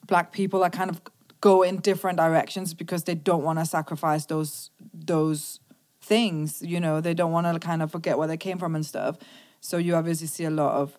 [0.08, 1.02] black people are kind of
[1.42, 5.60] go in different directions because they don't want to sacrifice those those
[6.02, 8.86] things, you know, they don't want to kind of forget where they came from and
[8.86, 9.18] stuff.
[9.62, 10.98] So you obviously see a lot of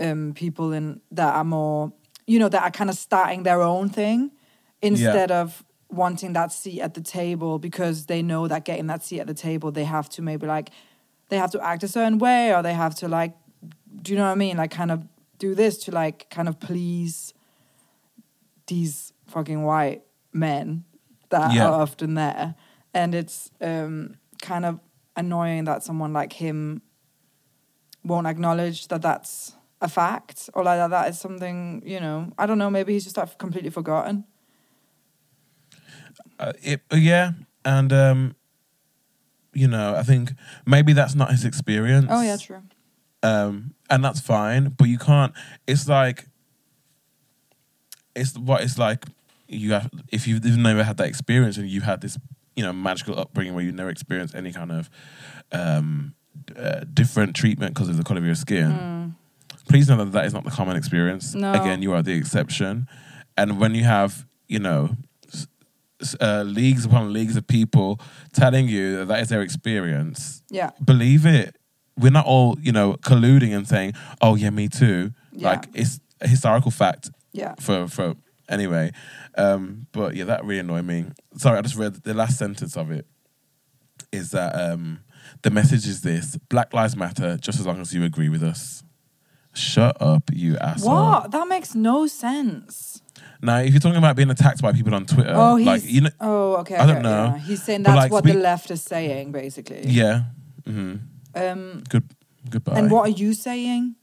[0.00, 1.92] um people in that are more
[2.26, 4.30] you know that are kind of starting their own thing
[4.82, 9.20] instead of wanting that seat at the table because they know that getting that seat
[9.20, 10.70] at the table they have to maybe like
[11.28, 13.34] they have to act a certain way or they have to like
[14.02, 14.56] do you know what I mean?
[14.56, 15.04] Like kind of
[15.38, 17.32] do this to like kind of please
[18.66, 20.84] these fucking white men
[21.30, 21.68] that Yeah.
[21.68, 22.54] are often there.
[22.94, 24.80] And it's um kind of
[25.16, 26.82] annoying that someone like him
[28.04, 32.46] won't acknowledge that that's a fact or like that that is something you know i
[32.46, 34.24] don't know maybe he's just like completely forgotten
[36.38, 37.32] Uh, it, yeah,
[37.64, 38.36] and um,
[39.52, 40.32] you know, I think
[40.66, 42.08] maybe that's not his experience.
[42.10, 42.62] oh yeah true
[43.26, 44.68] um, and that's fine.
[44.70, 45.32] But you can't.
[45.66, 46.26] It's like
[48.14, 49.04] it's what it's like.
[49.48, 52.18] You have if you've, never had that experience and you've had this,
[52.56, 54.90] you know, magical upbringing where you've never experienced any kind of
[55.52, 56.14] um,
[56.56, 59.14] uh, different treatment because of the color of your skin.
[59.68, 61.34] Please know that that is not the common experience.
[61.34, 61.52] No.
[61.52, 62.88] Again, you are the exception.
[63.36, 64.96] And when you have, you know,
[66.20, 68.00] uh, leagues upon leagues of people
[68.32, 71.56] telling you that that is their experience, yeah believe it.
[71.98, 75.50] We're not all, you know, colluding and saying, "Oh yeah, me too." Yeah.
[75.50, 78.14] Like it's a historical fact yeah for for
[78.48, 78.92] anyway.
[79.36, 81.06] Um, but yeah, that really annoyed me.
[81.36, 83.06] Sorry, I just read the last sentence of it.
[84.12, 85.00] Is that um,
[85.42, 88.82] the message is this: Black Lives Matter, just as long as you agree with us.
[89.54, 90.94] Shut up, you asshole.
[90.94, 93.00] what that makes no sense
[93.42, 96.00] Now, if you're talking about being attacked by people on Twitter, oh he's like you
[96.02, 97.34] know, oh okay I don't know.
[97.34, 97.38] yeah.
[97.38, 100.24] he's saying that's like, what the left is saying basically yeah,
[100.64, 100.96] hmm
[101.34, 102.04] um good,
[102.48, 102.78] goodbye.
[102.78, 103.96] And what are you saying?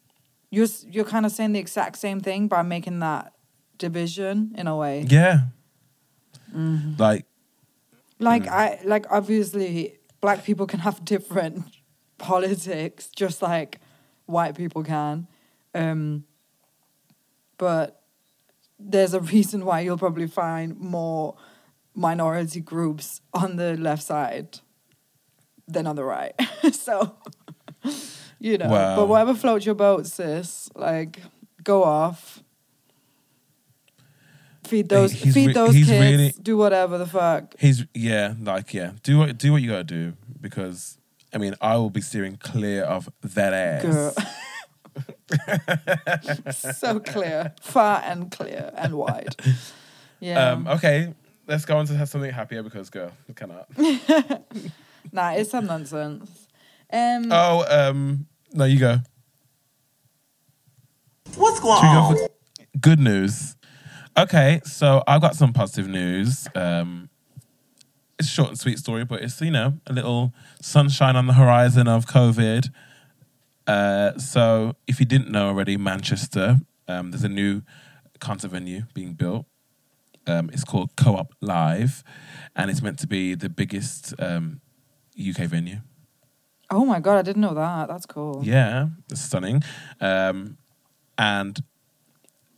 [0.52, 3.34] You're you're kind of saying the exact same thing by making that
[3.78, 5.06] division in a way.
[5.10, 5.40] Yeah,
[6.56, 7.02] Mm-hmm.
[7.02, 7.26] like
[8.20, 11.66] Like I like obviously black people can have different
[12.18, 13.80] politics just like
[14.26, 15.28] white people can.
[15.74, 16.26] Um
[17.58, 18.03] but
[18.86, 21.36] there's a reason why you'll probably find more
[21.96, 24.60] minority groups on the left side
[25.68, 26.34] than on the right.
[26.74, 27.16] so
[28.40, 28.96] you know, Wow.
[28.98, 31.20] but whatever floats your boat, sis, like
[31.64, 32.44] go off.
[34.66, 37.54] Feed those he's feed those he's kids, really- do whatever the fuck.
[37.60, 38.92] He's yeah, like yeah.
[39.04, 40.98] Do what do what you gotta do because
[41.34, 44.16] I mean I will be steering clear of that ass.
[44.94, 46.52] Girl.
[46.52, 49.36] so clear, far and clear and wide.
[50.20, 50.52] Yeah.
[50.52, 51.14] Um, okay,
[51.48, 53.68] let's go on to have something happier because girl, I cannot.
[55.12, 56.48] nah, it's some nonsense.
[56.92, 59.00] Um, oh, um, no, you go.
[61.36, 62.28] What's going Should go on?
[62.80, 63.56] good news?
[64.18, 66.48] Okay, so I've got some positive news.
[66.54, 67.10] Um,
[68.20, 71.34] it's a short and sweet story, but it's you know a little sunshine on the
[71.34, 72.70] horizon of COVID.
[73.68, 77.62] Uh, so if you didn't know already, Manchester, um, there's a new
[78.20, 79.46] concert venue being built.
[80.26, 82.04] Um, it's called Co-op Live,
[82.56, 84.62] and it's meant to be the biggest um,
[85.20, 85.80] UK venue.
[86.72, 87.88] oh my god, I didn't know that.
[87.88, 88.42] That's cool.
[88.44, 89.64] Yeah, it's stunning.
[90.00, 90.58] Um,
[91.18, 91.62] and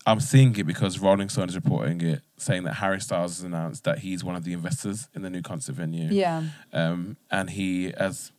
[0.06, 3.84] I'm seeing it because Rolling Stone is reporting it, saying that Harry Styles has announced
[3.86, 6.10] that he's one of the investors in the new concert venue.
[6.12, 6.44] Yeah.
[6.72, 8.32] Um, and he has,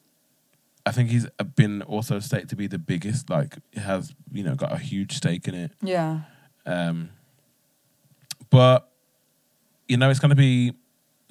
[0.86, 3.28] I think he's been also stated to be the biggest.
[3.28, 5.72] Like, has you know got a huge stake in it.
[5.82, 6.20] Yeah.
[6.64, 7.10] Um,
[8.50, 8.88] but
[9.88, 10.72] you know, it's going to be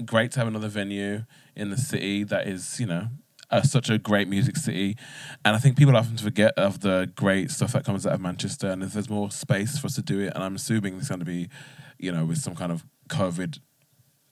[0.03, 1.23] great to have another venue
[1.55, 3.07] in the city that is, you know,
[3.49, 4.97] a, such a great music city.
[5.43, 8.69] And I think people often forget of the great stuff that comes out of Manchester.
[8.69, 11.19] And if there's more space for us to do it, and I'm assuming it's going
[11.19, 11.49] to be,
[11.97, 13.59] you know, with some kind of COVID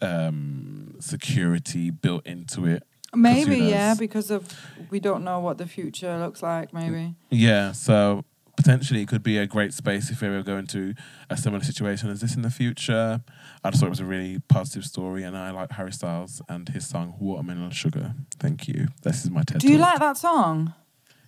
[0.01, 2.83] um, security built into it.
[3.15, 4.47] Maybe, yeah, because of
[4.89, 7.15] we don't know what the future looks like, maybe.
[7.29, 10.93] Yeah, so potentially it could be a great space if we were going to
[11.29, 13.21] a similar situation as this in the future.
[13.63, 16.67] I just thought it was a really positive story, and I like Harry Styles and
[16.69, 18.87] his song "Watermelon Sugar." Thank you.
[19.03, 19.91] This is my TED Do you talk.
[19.91, 20.73] like that song?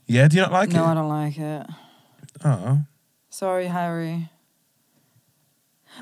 [0.07, 0.85] Yeah, do you not like no, it?
[0.85, 1.67] No, I don't like it.
[2.43, 2.81] Oh,
[3.29, 4.29] Sorry, Harry.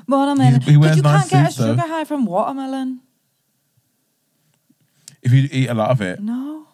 [0.08, 0.60] Watermelon.
[0.60, 1.74] He- he wears but you nice can't get a though.
[1.76, 3.00] sugar high from watermelon.
[5.24, 6.66] If you eat a lot of it, No.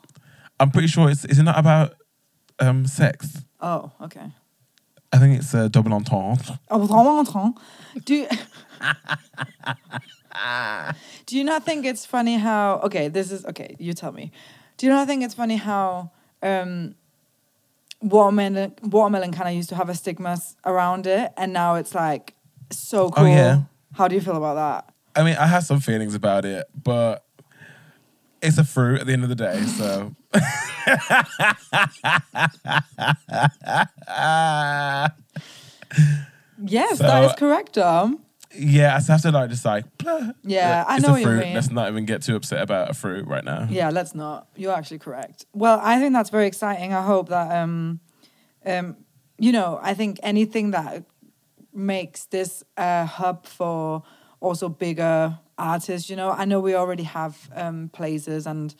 [0.59, 1.25] I'm pretty sure it's.
[1.25, 1.95] Is it not about
[2.59, 3.39] um, sex?
[3.61, 4.33] Oh, okay.
[5.13, 6.61] I think it's a double entendre.
[6.71, 7.55] Oh, watermelon.
[8.05, 8.29] Do you,
[11.27, 14.31] do you not think it's funny how okay, this is okay, you tell me.
[14.77, 16.11] Do you not think it's funny how
[16.43, 16.95] um
[18.03, 22.35] watermelon watermelon kind of used to have a stigma around it and now it's like
[22.71, 23.25] so cool.
[23.25, 23.63] Oh, yeah.
[23.95, 24.95] How do you feel about that?
[25.17, 27.25] I mean, I have some feelings about it, but
[28.43, 29.63] it's a fruit at the end of the day.
[29.65, 30.15] So.
[36.63, 38.21] Yes, So- that is correct, Dom.
[38.53, 39.85] Yeah, I just have to like just like.
[39.99, 40.33] blah.
[40.43, 41.41] Yeah, I know a what you fruit.
[41.45, 41.55] mean.
[41.55, 43.69] Let's not even get too upset about a fruit right now.
[43.71, 44.49] Yeah, let's not.
[44.57, 45.47] You're actually correct.
[45.55, 46.93] Well, I think that's very exciting.
[46.93, 48.01] I hope that um
[48.67, 48.97] um
[49.39, 51.05] you know, I think anything that
[51.73, 54.03] makes this a hub for
[54.41, 56.31] also bigger artists, you know.
[56.31, 58.75] I know we already have um places and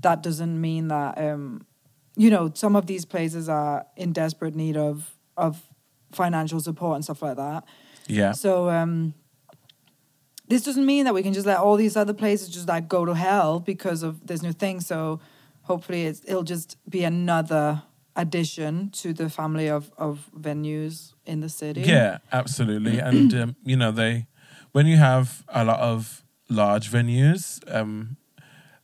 [0.00, 1.66] that doesn't mean that um,
[2.16, 5.62] you know some of these places are in desperate need of of
[6.12, 7.64] financial support and stuff like that.
[8.06, 8.32] Yeah.
[8.32, 9.14] So um,
[10.48, 13.04] this doesn't mean that we can just let all these other places just like go
[13.04, 14.80] to hell because of this new thing.
[14.80, 15.20] So
[15.62, 17.82] hopefully it's, it'll just be another
[18.16, 21.82] addition to the family of, of venues in the city.
[21.82, 22.98] Yeah, absolutely.
[22.98, 24.26] and um, you know, they
[24.72, 28.16] when you have a lot of large venues, um,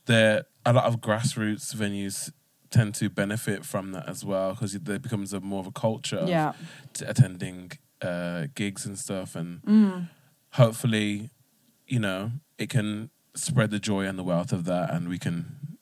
[0.06, 2.32] there a lot of grassroots venues
[2.70, 6.16] tend to benefit from that as well because there becomes a more of a culture
[6.16, 6.52] of Yeah.
[6.92, 10.08] t- attending uh, gigs and stuff, and Mm.
[10.54, 11.30] hopefully,
[11.86, 15.73] you know, it can spread the joy and the wealth of that, and we can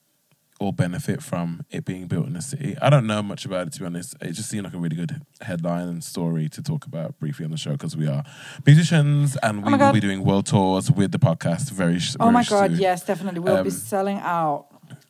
[0.63, 2.77] all benefit from it being built in the city.
[2.81, 4.15] I don't know much about it to be honest.
[4.21, 7.51] It just seemed like a really good headline and story to talk about briefly on
[7.51, 8.23] the show because we are
[8.67, 11.99] musicians and Oh we my will be doing world tours with the podcast very.
[11.99, 12.81] sh- Oh very my God, soon.
[12.81, 13.41] yes, definitely.
[13.41, 14.67] We'll Um, be selling out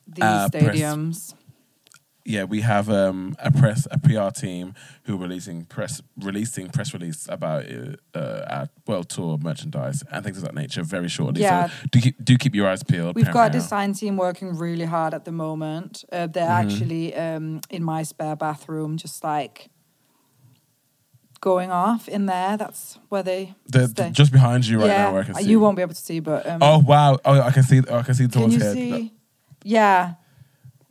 [0.06, 1.34] these uh, press- stadiums.
[2.24, 6.92] Yeah, we have um, a press, a PR team who are releasing press, releasing press
[6.94, 11.42] release about uh, uh, our world tour merchandise and things of that nature very shortly.
[11.42, 11.66] Yeah.
[11.68, 13.16] So do keep, do keep your eyes peeled.
[13.16, 16.04] We've got a design team working really hard at the moment.
[16.12, 16.68] Uh, they're Mm-hmm.
[16.70, 19.68] actually um, in my spare bathroom, just like
[21.40, 22.56] going off in there.
[22.56, 24.10] That's where they They're stay.
[24.10, 25.18] just behind you right yeah, now.
[25.18, 25.48] I can uh, see.
[25.50, 27.18] you won't be able to see, but um, Oh wow!
[27.24, 27.80] Oh, I can see.
[27.88, 28.74] Oh, I can see can Dawn's you head.
[28.74, 29.12] see?
[29.64, 30.14] Yeah,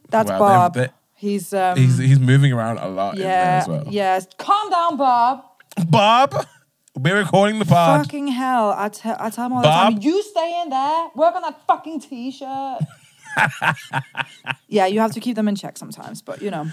[0.09, 0.73] that's Wow, Bob.
[0.73, 3.83] they've- they- he's um, he's he's moving around a lot in there yeah, as well.
[3.89, 4.27] yes.
[4.37, 5.45] Calm down, Bob.
[5.87, 6.45] Bob,
[6.97, 8.05] we're recording the pod.
[8.05, 8.73] Fucking hell!
[8.75, 9.93] I tell I tell him all Bob?
[9.93, 10.03] the time.
[10.03, 11.07] You stay in there.
[11.15, 12.79] Work on that fucking t-shirt.
[14.67, 16.67] yeah, you have to keep them in check sometimes, but you know,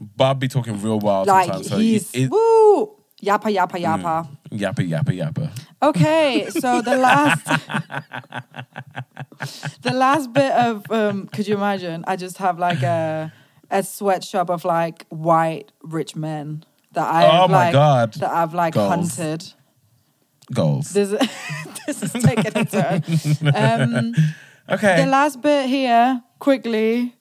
[0.00, 1.68] Bob be talking real wild like sometimes.
[1.68, 4.28] So he's it, it, woo yappa yappa yappa.
[4.50, 5.50] yappa yappa yappa.
[5.82, 7.44] Okay, so the last
[9.82, 12.04] the last bit of um could you imagine?
[12.06, 13.32] I just have like a
[13.74, 18.14] a sweatshop of like white rich men that I Oh my like God.
[18.14, 18.88] that I've like Goals.
[19.16, 19.52] hunted.
[20.52, 20.90] Goals.
[20.92, 21.10] This
[21.86, 23.02] this is taking a turn.
[23.54, 24.14] Um,
[24.70, 24.96] okay.
[25.04, 27.14] the last bit here, quickly.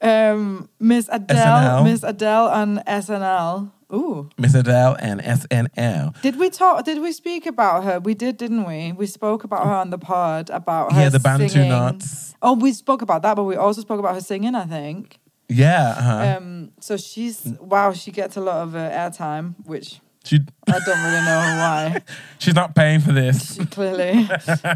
[0.00, 1.36] Um, Miss Adele,
[1.82, 1.84] SNL.
[1.84, 3.72] Miss Adele on SNL.
[3.92, 6.20] Ooh, Miss Adele and SNL.
[6.22, 6.84] did we talk?
[6.84, 7.98] Did we speak about her?
[7.98, 8.92] We did, didn't we?
[8.92, 11.70] We spoke about her on the pod about her Yeah, the Bantu singing.
[11.70, 12.34] knots.
[12.42, 14.54] Oh, we spoke about that, but we also spoke about her singing.
[14.54, 15.18] I think.
[15.48, 15.94] Yeah.
[15.98, 16.36] Uh-huh.
[16.36, 17.92] Um, so she's wow.
[17.92, 20.36] She gets a lot of uh, airtime, which she
[20.68, 22.02] I don't really know why.
[22.38, 23.54] she's not paying for this.
[23.56, 24.28] She clearly.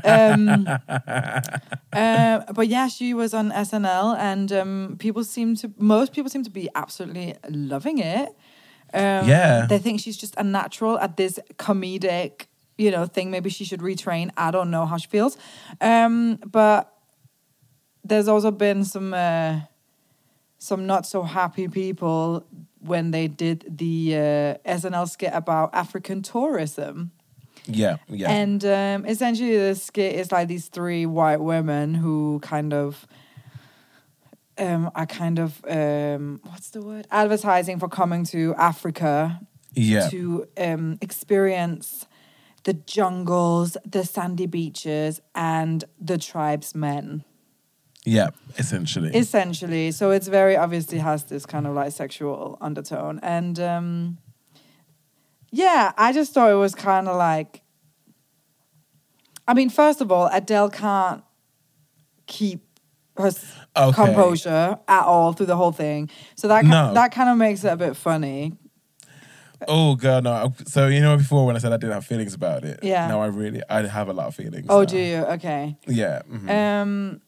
[0.04, 0.66] um,
[1.92, 6.42] uh, but yeah, she was on SNL, and um, people seem to most people seem
[6.44, 8.28] to be absolutely loving it.
[8.94, 9.66] Um, Yeah.
[9.66, 12.46] they think she's just a natural at this comedic,
[12.78, 13.30] you know, thing.
[13.30, 14.30] Maybe she should retrain.
[14.36, 15.36] I don't know how she feels,
[15.80, 16.92] um, but
[18.04, 19.60] there's also been some uh,
[20.62, 22.46] some not so happy people
[22.78, 27.10] when they did the uh, SNL skit about African tourism.
[27.66, 27.96] Yeah.
[28.08, 28.30] Yeah.
[28.30, 33.08] And um, essentially, the skit is like these three white women who kind of
[34.56, 37.08] um, are kind of um, what's the word?
[37.10, 39.40] Advertising for coming to Africa
[39.72, 40.08] yeah.
[40.10, 42.06] to um, experience
[42.62, 47.24] the jungles, the sandy beaches, and the tribesmen.
[48.04, 48.30] Yeah.
[48.58, 49.10] Essentially.
[49.16, 54.18] Essentially, so it's very obviously has this kind of like sexual undertone, and um,
[55.50, 57.62] yeah, I just thought it was kind of like.
[59.48, 61.22] I mean, first of all, Adele can't
[62.26, 62.60] keep
[63.16, 63.30] her
[63.76, 63.92] Okay.
[64.04, 66.92] composure at all through the whole thing, so that ki- No.
[66.94, 68.52] that kind of makes it a bit funny.
[69.68, 70.52] Oh god, no.
[70.66, 72.80] So you know before when I said I didn't have feelings about it.
[72.82, 73.06] Yeah.
[73.08, 74.66] Now I really I have a lot of feelings.
[74.68, 74.84] Oh, now.
[74.84, 75.16] do you?
[75.36, 75.76] Okay.
[75.86, 76.22] Yeah.
[76.30, 76.50] mhm.
[76.50, 77.20] Um,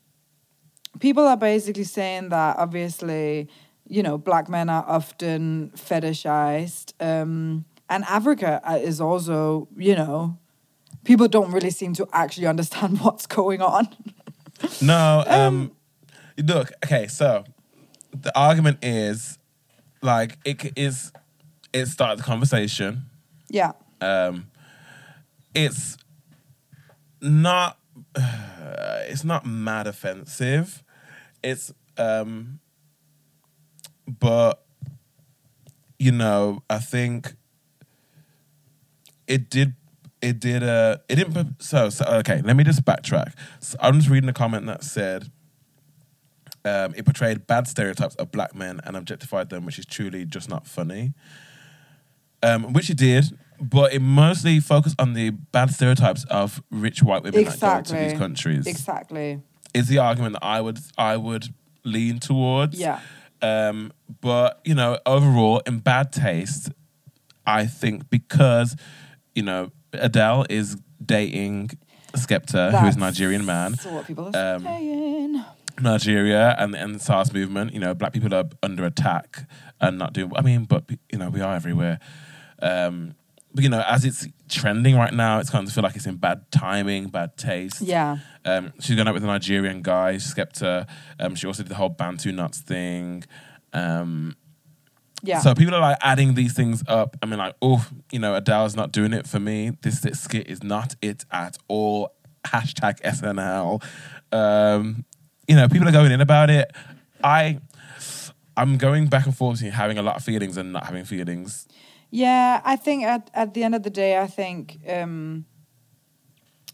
[1.00, 3.48] people are basically saying that obviously,
[3.86, 10.38] you know, black men are often fetishized, um, and Africa uh, is also, you know,
[11.04, 13.88] people don't really seem to actually understand what's going on.
[14.80, 15.72] No, um,
[16.38, 17.44] look, okay, so
[18.12, 19.38] the argument is
[20.02, 21.12] like it is
[21.72, 23.04] it started the conversation.
[23.48, 24.46] yeah, Um
[25.54, 25.96] it's
[27.20, 27.78] not
[28.16, 30.83] it's not mad offensive.
[31.44, 32.58] It's um
[34.06, 34.64] but
[35.98, 37.34] you know, I think
[39.26, 39.74] it did
[40.20, 43.34] it did uh it didn't so, so okay let me just backtrack.
[43.60, 45.30] So i'm just reading a comment that said
[46.66, 50.48] um, it portrayed bad stereotypes of black men and objectified them which is truly just
[50.48, 51.12] not funny.
[52.42, 57.22] Um, which it did but it mostly focused on the bad stereotypes of rich white
[57.22, 58.66] women that go to these countries.
[58.66, 59.40] Exactly.
[59.74, 61.52] Is the argument that i would i would
[61.84, 62.78] lean towards.
[62.80, 63.00] Yeah.
[63.42, 66.70] Um, but you know, overall, in bad taste,
[67.46, 68.74] I think because
[69.34, 71.70] you know Adele is dating
[72.16, 73.74] Skepta, who is a Nigerian man.
[73.84, 75.44] what people are Um, saying.
[75.80, 79.46] Nigeria and and the SARS movement, you know, black people are under attack
[79.80, 80.32] and not doing.
[80.36, 81.98] I mean, but you know, we are everywhere.
[82.62, 83.14] Um,
[83.56, 86.50] you know, as it's trending right now, it's kind of feel like it's in bad
[86.50, 87.80] timing, bad taste.
[87.80, 88.18] Yeah.
[88.44, 90.86] Um, she's gone out with a Nigerian guy, Skepta.
[91.20, 93.24] Um, she also did the whole Bantu knots thing.
[93.72, 94.36] Um,
[95.22, 95.40] Yeah.
[95.40, 97.16] so people are like adding these things up.
[97.22, 99.70] I mean, like, oh, you know, Adele's not doing it for me.
[99.82, 102.10] This, this skit is not it at all.
[102.44, 103.82] Hashtag SNL.
[104.32, 105.04] Um,
[105.48, 106.70] you know, people are going in about it.
[107.22, 107.60] I,
[108.56, 111.66] I'm going back and forth between having a lot of feelings and not having feelings.
[112.14, 115.46] Yeah, I think at at the end of the day, I think um,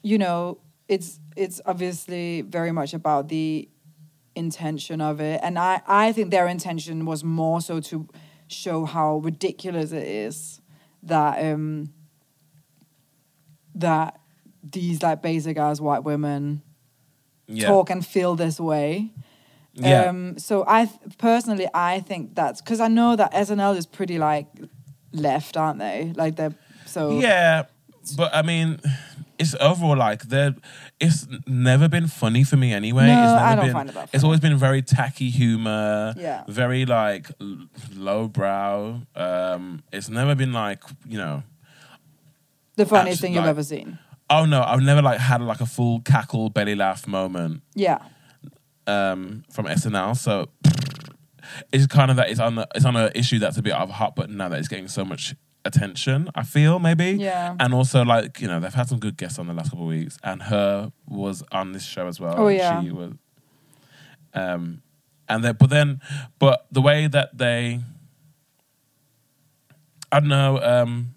[0.02, 3.66] you know it's it's obviously very much about the
[4.34, 8.06] intention of it, and I I think their intention was more so to
[8.48, 10.60] show how ridiculous it is
[11.02, 11.88] that um
[13.74, 14.20] that
[14.72, 16.60] these like basic ass white women
[17.46, 17.68] Yeah.
[17.68, 19.14] talk and feel this way.
[19.72, 20.10] Yeah.
[20.10, 24.18] Um, so I th- personally, I think that's because I know that SNL is pretty
[24.18, 24.46] like
[25.12, 26.12] left, aren't they?
[26.16, 26.54] Like they're
[26.86, 27.64] so Yeah,
[28.16, 28.80] but I mean,
[29.38, 30.54] it's overall like they're.
[30.98, 33.06] It's never been funny for me anyway.
[33.06, 36.12] No, it's never I don't been, find it that It's always been very tacky humor.
[36.16, 36.44] Yeah.
[36.46, 37.28] Very like
[37.94, 39.00] lowbrow.
[39.14, 41.42] Um, it's never been like you know.
[42.76, 43.98] the funniest Actually, thing you've like- ever seen.
[44.28, 47.98] Oh no, I've never like had like a full cackle belly laugh moment Yeah,
[48.86, 50.16] um, from SNL.
[50.16, 50.48] So
[51.72, 53.88] it's kind of that it's on the, it's on an issue that's a bit of
[53.90, 55.34] a hot button now that it's getting so much
[55.64, 56.28] attention.
[56.34, 57.10] I feel maybe.
[57.12, 57.54] Yeah.
[57.60, 59.90] And also like you know they've had some good guests on the last couple of
[59.90, 60.92] weeks, and H.E.R.
[61.06, 62.34] was on this show as well.
[62.36, 62.82] Oh, and yeah.
[62.82, 63.12] She was.
[64.32, 64.82] Um,
[65.28, 66.00] and then but then
[66.38, 67.80] but the way that they.
[70.12, 70.58] I don't know.
[70.60, 71.14] Um,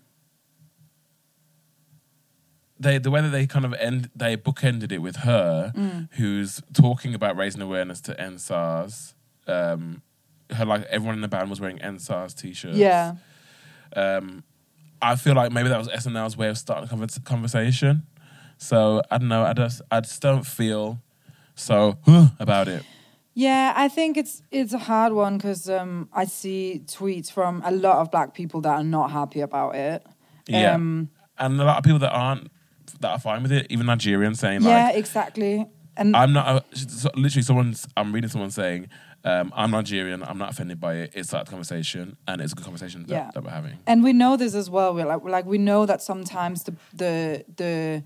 [2.79, 6.09] they the way that they kind of end they bookended it with H.E.R., Mm.
[6.13, 9.15] who's talking about raising awareness to end SARS.
[9.47, 10.01] Um,
[10.54, 10.66] H.E.R.
[10.66, 12.78] like everyone in the band was wearing end SARS t-shirts.
[12.78, 13.16] yeah,
[13.95, 14.43] Um,
[15.01, 18.04] I feel like maybe that was SNL's way of starting a conversation.
[18.58, 19.43] So I don't know.
[19.43, 21.01] I just I just don't feel
[21.56, 21.97] so
[22.39, 22.84] about it.
[23.34, 23.74] yeah.
[23.76, 27.97] I think it's it's a hard one because um, I see tweets from a lot
[27.97, 30.06] of black people that are not happy about it.
[30.47, 32.49] Yeah, Um, and a lot of people that aren't
[33.01, 35.68] that are fine with it, even Nigerians saying yeah, like, yeah, exactly.
[35.97, 37.88] And "I'm not." Uh, so- literally, someone's.
[37.97, 38.88] I'm reading someone saying,
[39.24, 40.24] um, "I'm Nigerian.
[40.24, 41.11] I'm not offended by it.
[41.13, 43.32] It started the conversation, and it's a good conversation that, Yeah.
[43.34, 44.93] that we're having." and we know this as well.
[44.93, 48.03] We're like, like we know that sometimes the the the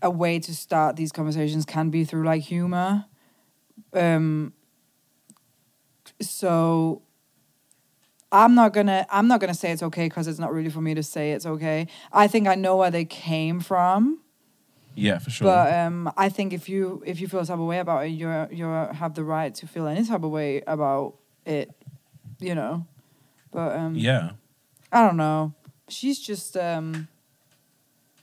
[0.00, 3.06] a way to start these conversations can be through like humor.
[3.92, 4.52] Um.
[6.20, 7.02] So.
[8.30, 9.06] I'm not gonna.
[9.10, 11.46] I'm not gonna say it's okay because it's not really for me to say it's
[11.46, 11.86] okay.
[12.12, 14.20] I think I know where they came from,
[14.98, 15.46] Yeah, for sure.
[15.46, 18.08] but um, I think if you if you feel a type of way about it,
[18.08, 21.14] you you have the right to feel any type of way about
[21.46, 21.70] it,
[22.40, 22.86] you know.
[23.52, 24.32] But um, yeah,
[24.92, 25.54] I don't know.
[25.88, 27.08] She's just um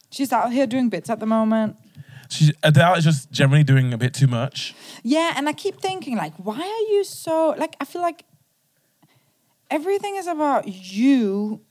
[0.10, 1.78] she's out here doing bits at the moment.
[2.30, 4.76] she Adele is just generally doing a bit too much.
[5.04, 8.24] Yeah, and I keep thinking like why are you so like I feel like
[9.70, 11.62] everything is about you.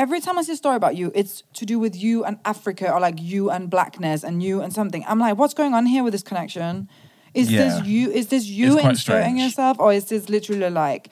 [0.00, 2.90] Every time I see a story about you, it's to do with you and Africa
[2.90, 5.04] or like you and blackness and you and something.
[5.06, 6.88] I'm like, what's going on here with this connection?
[7.34, 7.64] Is Yeah.
[7.64, 8.10] this you?
[8.10, 8.96] Is this you It's inserting
[9.36, 9.40] strange.
[9.42, 11.10] yourself, or is this literally like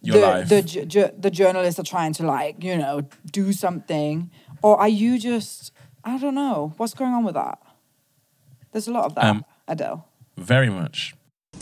[0.00, 0.48] Your the, life.
[0.48, 3.02] the ju- ju- the journalists are trying to like you know
[3.32, 4.30] do something,
[4.62, 5.72] or are you just
[6.04, 7.58] I don't know what's going on with that?
[8.70, 10.06] There's a lot of that, Um, Adele.
[10.36, 11.14] Very much.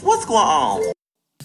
[0.03, 0.93] What's going on?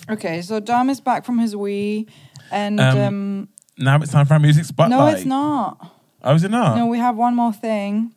[0.10, 2.08] Okay, so Dom is back from his wee,
[2.52, 5.00] and Um, um, Now it's time for our music spotlight.
[5.00, 5.94] no, it's not.
[6.24, 6.76] Oh, is it not?
[6.78, 8.14] No, we have one more thing.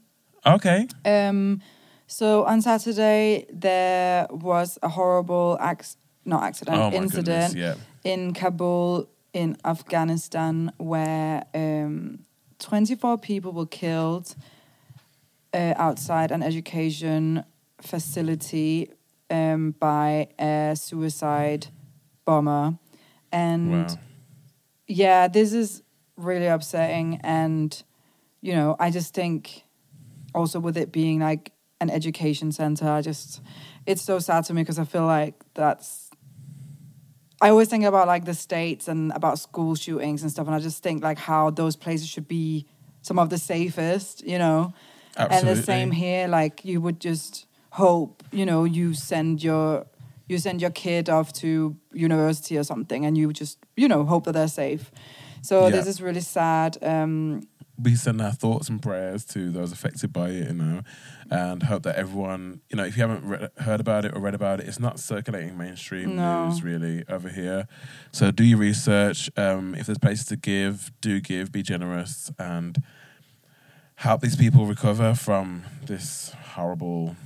[0.46, 0.86] Okay.
[1.04, 1.60] Um,
[2.06, 7.54] so on Saturday there was a horrible ac- not accident Oh incident goodness.
[7.54, 7.74] Yeah.
[8.12, 12.20] in Kabul in Afghanistan where um,
[12.58, 14.34] 24 people were killed
[15.52, 17.44] uh, outside an education
[17.80, 18.90] facility
[19.30, 21.66] um, by a suicide
[22.24, 22.74] bomber.
[23.32, 23.98] And Wow.
[24.90, 25.82] Yeah, this is
[26.16, 27.20] really upsetting.
[27.22, 27.80] And,
[28.40, 29.64] you know, I just think
[30.34, 33.40] also with it being like an education center, I just,
[33.86, 36.10] it's so sad to me because I feel like that's,
[37.40, 40.46] I always think about like the states and about school shootings and stuff.
[40.46, 42.66] And I just think like how those places should be
[43.00, 44.74] some of the safest, you know?
[45.16, 45.48] Absolutely.
[45.48, 49.86] And the same here, like you would just hope, you know, you send your
[50.30, 54.24] you send your kid off to university or something, and you just you know hope
[54.24, 54.90] that they're safe.
[55.42, 55.70] So Yeah.
[55.70, 56.76] this is really sad.
[56.82, 57.42] Um,
[57.82, 60.82] we send our thoughts and prayers to those affected by it, you know,
[61.30, 64.34] and hope that everyone, you know, if you haven't re- heard about it or read
[64.34, 66.44] about it, it's not circulating mainstream No.
[66.48, 67.66] news really over here.
[68.12, 69.30] So do your research.
[69.34, 71.52] Um, if there's places to give, do give.
[71.52, 72.82] Be generous and
[73.94, 77.16] help these people recover from this horrible.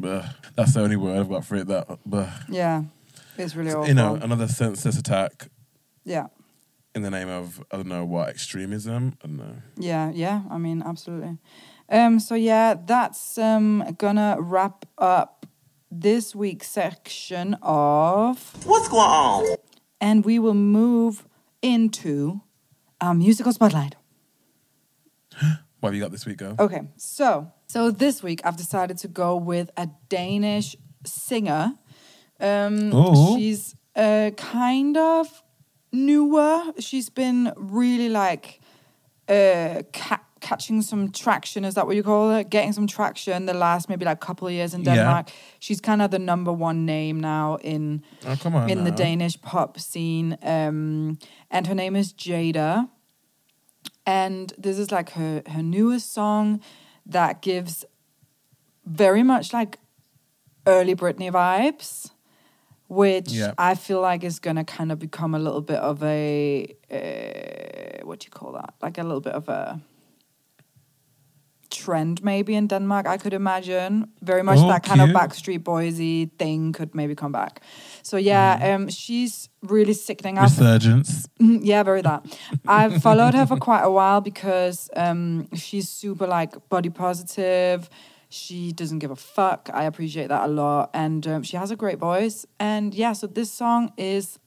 [0.00, 0.34] Bleh.
[0.54, 1.66] That's the only word I've got for it.
[1.66, 2.30] That bleh.
[2.48, 2.84] yeah,
[3.36, 3.88] it's really awful.
[3.88, 5.48] you know another senseless attack
[6.04, 6.26] yeah.
[6.94, 9.16] in the name of I don't know what extremism.
[9.22, 9.56] I don't know.
[9.76, 10.42] Yeah, yeah.
[10.50, 11.38] I mean, absolutely.
[11.88, 15.46] Um, so yeah, that's um gonna wrap up
[15.90, 19.56] this week's section of, What's going on?
[20.00, 21.26] and we will move
[21.62, 22.42] into
[23.00, 23.96] our musical spotlight.
[25.80, 26.54] What have you got this week, girl?
[26.58, 31.72] Okay, so so this week I've decided to go with a Danish singer.
[32.40, 33.36] Um, Ooh.
[33.36, 35.42] she's uh, kind of
[35.92, 36.62] newer.
[36.78, 38.60] She's been really like
[39.28, 41.64] uh, ca- catching some traction.
[41.64, 42.50] Is that what you call it?
[42.50, 44.96] Getting some traction the last maybe like couple of years in Denmark.
[44.96, 45.04] Yeah.
[45.04, 45.28] Denmark.
[45.58, 48.70] She's kind of the number one name now in Oh, come on.
[48.70, 48.90] in the.
[48.90, 50.36] Danish pop scene.
[50.42, 51.18] Um,
[51.50, 52.88] and her name is Jaida.
[54.08, 56.62] And this is like her, her newest song
[57.04, 57.84] that gives
[58.86, 59.78] very much like
[60.66, 62.10] early Britney vibes,
[62.88, 63.52] which Yeah.
[63.58, 68.06] I feel like is going to kind of become a little bit of a, uh,
[68.06, 68.72] what do you call that?
[68.80, 69.78] Like a little bit of a
[71.70, 74.06] trend maybe in Denmark, I could imagine.
[74.22, 75.08] Very much that kind of.
[75.10, 77.60] Backstreet Boysy thing could maybe come back.
[78.02, 78.82] So yeah, Mm-hmm.
[78.82, 80.38] um, she's really sickening.
[80.38, 80.50] I've,
[81.40, 82.22] Mm, yeah, very that.
[82.66, 87.88] I've followed her for quite a while because um, she's super like body positive.
[88.30, 89.70] She doesn't give a fuck.
[89.72, 92.46] I appreciate that a lot, and um, she has a great voice.
[92.58, 94.38] And yeah, so this song is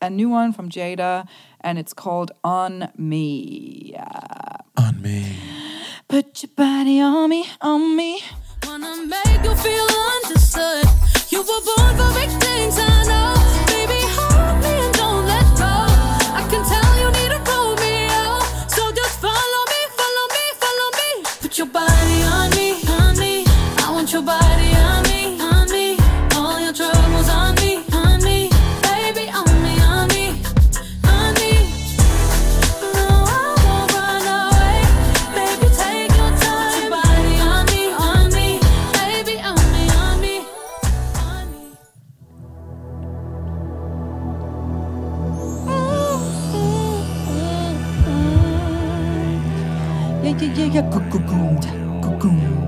[0.00, 1.26] a new one from Jaida,
[1.60, 4.56] and it's called "On Me." Yeah.
[4.76, 5.36] On me.
[6.08, 8.20] Put your body on me, on me.
[8.66, 10.86] Wanna make you feel understood.
[11.30, 13.34] You were born for big things, I know.
[13.72, 15.74] Baby, hold me and don't let go.
[16.40, 18.38] I can tell you need a Romeo.
[18.68, 21.10] So just follow me, follow me, follow me.
[21.42, 21.95] Put your body
[50.76, 51.08] Yeah, yeah, yeah, yeah.
[51.08, 52.66] Gu-gu-goom, gu-goom.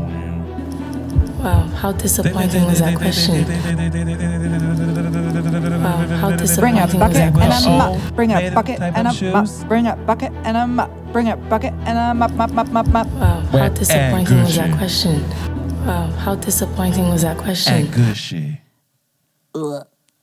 [1.44, 3.44] Wow, how disappointing was that question?
[6.56, 7.78] Bring a bucket and a question?
[7.78, 8.14] mop.
[8.16, 9.68] Bring a bucket and a of mop.
[9.68, 10.90] Bring a bucket and a mop.
[11.12, 13.06] Bring a bucket and a mop, mop, mop, mop, mop.
[13.06, 15.22] Wow, how disappointing was that question?
[15.86, 17.74] Wow, how disappointing was that question?
[17.74, 18.60] And gushy.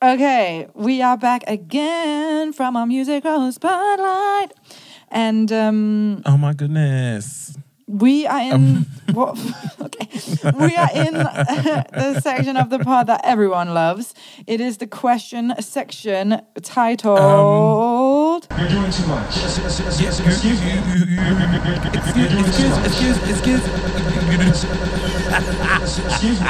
[0.02, 4.54] Okay, we are back again from our musical spotlight,
[5.10, 7.56] and um, Oh my goodness.
[7.88, 9.38] We are in what?
[9.80, 10.08] Okay,
[10.60, 14.14] we are in the section of the pod that everyone loves.
[14.48, 18.48] It is the question section titled.
[18.58, 19.38] You're doing too much.
[19.38, 20.20] Excuse, excuse,
[22.86, 23.62] excuse, excuse.
[26.06, 26.48] Excuse me.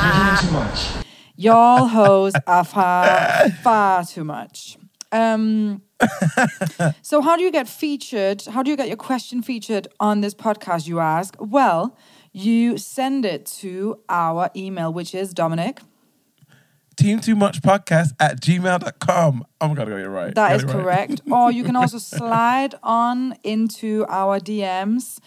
[0.00, 1.04] You're doing too much.
[1.36, 4.76] Y'all hoes are far, far too much.
[5.12, 5.82] Um,
[7.02, 8.44] so, how do you get featured?
[8.46, 11.36] How do you get your question featured on this podcast, you ask?
[11.38, 11.96] Well,
[12.32, 15.80] you send it to our email, which is Dominic.
[16.96, 19.46] Team Too Much Podcast at gmail.com.
[19.60, 20.34] Oh my god, I got it right.
[20.34, 20.72] That is right.
[20.72, 21.20] correct.
[21.30, 25.20] or you can also slide on into our DMs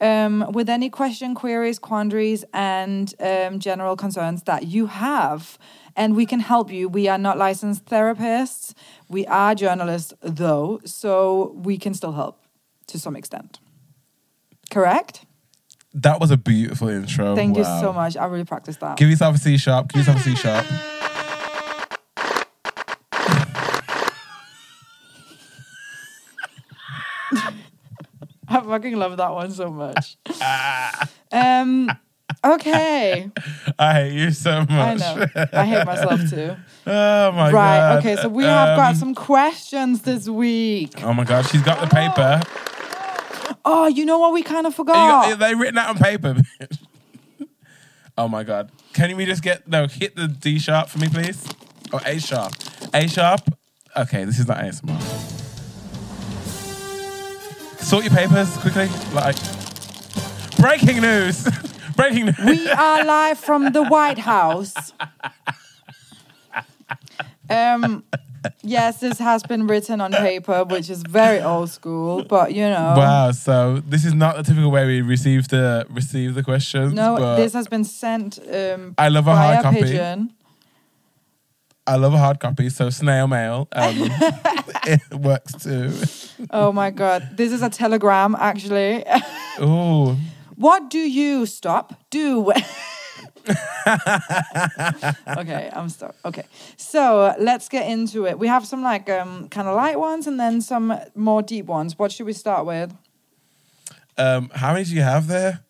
[0.00, 5.58] um, with any question, queries, quandaries, and um, general concerns that you have.
[5.96, 6.88] And we can help you.
[6.88, 8.74] We are not licensed therapists.
[9.08, 12.40] We are journalists, though, so we can still help
[12.88, 13.58] to some extent.
[14.70, 15.24] Correct?
[15.92, 17.34] That was a beautiful intro.
[17.34, 18.16] Thank you so much.
[18.16, 18.96] I really practiced that.
[18.96, 19.92] Give yourself a C sharp.
[19.92, 20.66] Give yourself a C sharp.
[28.50, 30.16] I fucking love that one so much.
[31.32, 31.88] um,
[32.44, 33.30] okay.
[33.78, 34.70] I hate you so much.
[34.70, 35.26] I know.
[35.52, 36.56] I hate myself too.
[36.86, 37.56] Oh my god.
[37.56, 37.96] right.
[37.98, 38.16] Okay.
[38.16, 41.02] So we have got Um, some questions this week.
[41.04, 42.40] Oh my god, she's got the paper.
[43.64, 44.94] Oh, you know what we kind of forgot?
[45.28, 46.36] got, they written out on paper.
[48.18, 48.70] Oh my god.
[48.92, 51.46] Can we just get no hit the D sharp for me, please?
[51.92, 52.52] Or A sharp.
[52.92, 53.40] A sharp.
[53.96, 55.00] Okay, this is not ASMR.
[57.82, 58.88] Sort your papers quickly.
[59.14, 59.36] Like
[60.58, 61.46] breaking news.
[62.00, 62.38] Breaking news.
[62.44, 64.74] We are live from the White House.
[67.50, 68.04] Um,
[68.62, 72.94] yes, this has been written on paper, which is very old school, but you know.
[72.96, 73.32] Wow.
[73.32, 76.92] So this is not the typical way we receive the receive the questions.
[76.92, 79.82] No, but this has been sent um, I love a hard copy.
[79.82, 80.32] pigeon.
[81.86, 83.94] I love a hard copy, so snail mail um,
[84.86, 85.92] it works too.
[86.50, 89.04] Oh my god, this is a telegram actually.
[89.60, 90.16] Ooh.
[90.60, 92.52] What do you stop do?
[95.38, 96.14] okay, I'm stop.
[96.24, 96.44] Okay,
[96.76, 98.38] so let's get into it.
[98.38, 101.98] We have some like um kind of light ones and then some more deep ones.
[101.98, 102.92] What should we start with?
[104.18, 105.60] Um, how many do you have there?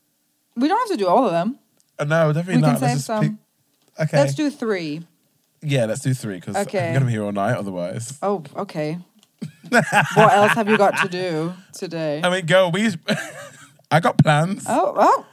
[0.57, 1.59] We don't have to do all of them.
[1.99, 2.81] Uh, no, definitely We can not.
[2.83, 3.23] Let's save some.
[3.23, 3.37] pick-
[4.01, 4.17] Okay.
[4.17, 5.03] Let's do three.
[5.63, 6.89] yeah, let's do three because Okay.
[6.89, 8.19] I'm gonna be here all night otherwise.
[8.23, 8.99] Oh, okay.
[9.69, 12.21] what else have you got to do today?
[12.25, 12.71] I mean, go.
[12.71, 12.89] we.
[13.91, 14.65] I got plans.
[14.69, 15.27] Oh, oh,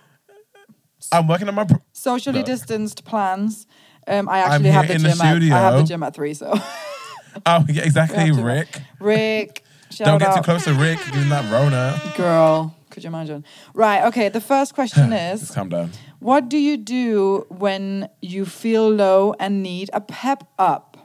[1.12, 1.64] I'm working on my.
[1.66, 2.46] Pro- socially No.
[2.46, 3.68] distanced plans.
[4.08, 5.22] Um, I actually have the in the gym.
[5.22, 6.54] at, I have the gym at three, so
[7.46, 8.82] oh, yeah, exactly, Rick.
[9.00, 10.38] Rick, shout Don't get out.
[10.38, 11.00] too close to Rick.
[11.12, 12.00] Giving that Rona.
[12.16, 13.44] Girl, could you imagine?
[13.74, 15.92] Right, okay, the first question is calm down.
[16.20, 20.98] What do you do when you feel low and need a pep up?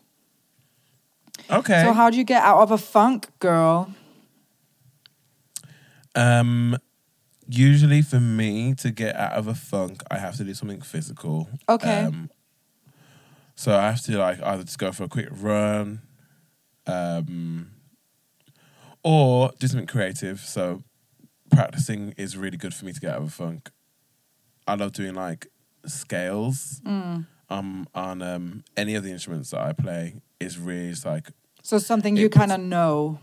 [1.51, 1.83] Okay.
[1.85, 3.93] So, how do you get out of a funk, girl?
[6.15, 6.77] um,
[7.57, 11.49] usually for me to get out of a funk, I have to do something physical.
[11.69, 12.05] Okay.
[12.05, 12.31] Um,
[13.55, 16.01] so I have to like either just go for a quick run,
[16.87, 17.71] um,
[19.03, 20.41] or do something creative.
[20.41, 20.83] So
[21.51, 23.71] practicing is really good for me to get out of a funk.
[24.67, 25.49] I love doing like
[25.87, 26.81] scales.
[26.87, 27.27] Mm.
[27.51, 31.29] Um, on um, any of the instruments that I play is really just like
[31.63, 33.19] So, something you kind of know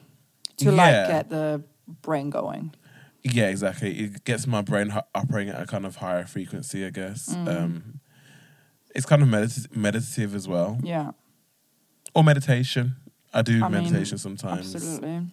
[0.58, 1.64] to like get the
[2.02, 2.76] brain going.
[3.24, 4.00] Yeah, exactly.
[4.00, 7.34] It gets my brain operating at a kind of higher frequency, I guess.
[7.36, 7.48] Mm.
[7.64, 8.00] Um,
[8.96, 11.12] it's kind of medit- meditative as well, Yeah,
[12.16, 12.96] or meditation.
[13.34, 14.74] I do I mean, meditation sometimes.
[14.74, 15.28] absolutely.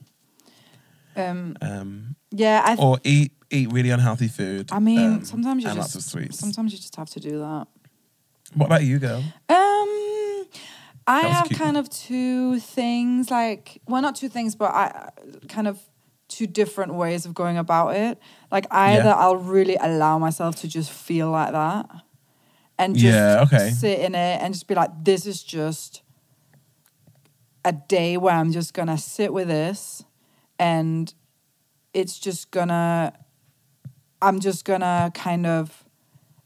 [1.17, 4.69] Um, Um, yeah, I, th- or eat eat really unhealthy food.
[4.73, 6.39] I mean, um, sometimes you and just lots of sweets.
[6.39, 7.67] sometimes you just have to do that.
[8.55, 9.23] What about you, girl?
[9.49, 10.47] Um,
[11.09, 14.73] I That was a have kind of two things, like well, not two things, but
[14.75, 15.11] I
[15.49, 15.79] kind of
[16.29, 18.19] two different ways of going about it.
[18.51, 19.15] Like either Yeah.
[19.15, 21.87] I'll really allow myself to just feel like that,
[22.79, 23.71] and just Yeah, okay.
[23.71, 26.03] sit in it and just be like, this is just
[27.65, 30.05] a day where I'm just gonna sit with this,
[30.59, 31.13] and
[31.95, 33.13] it's just gonna,
[34.23, 35.85] I'm just gonna kind of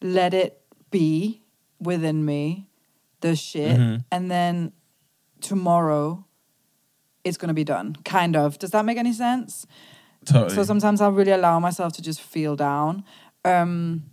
[0.02, 0.60] let it
[0.90, 1.42] be
[1.78, 2.68] within me,
[3.20, 4.04] the shit, Mhm.
[4.10, 4.72] and then
[5.40, 6.24] tomorrow
[7.24, 7.96] it's gonna be done.
[8.04, 8.58] Kind of.
[8.58, 9.66] Does that make any sense?
[10.24, 10.54] Totally.
[10.54, 13.04] So sometimes I'll really allow myself to just feel down.
[13.44, 14.04] Um,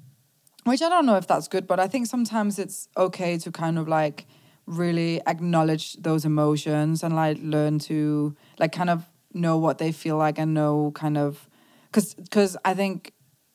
[0.63, 3.77] which I don't know if that's good, but I think sometimes it's okay to kind
[3.77, 4.25] of like
[4.65, 10.17] really acknowledge those emotions and like learn to like kind of know what they feel
[10.17, 11.47] like and know kind of
[11.85, 13.13] because because I think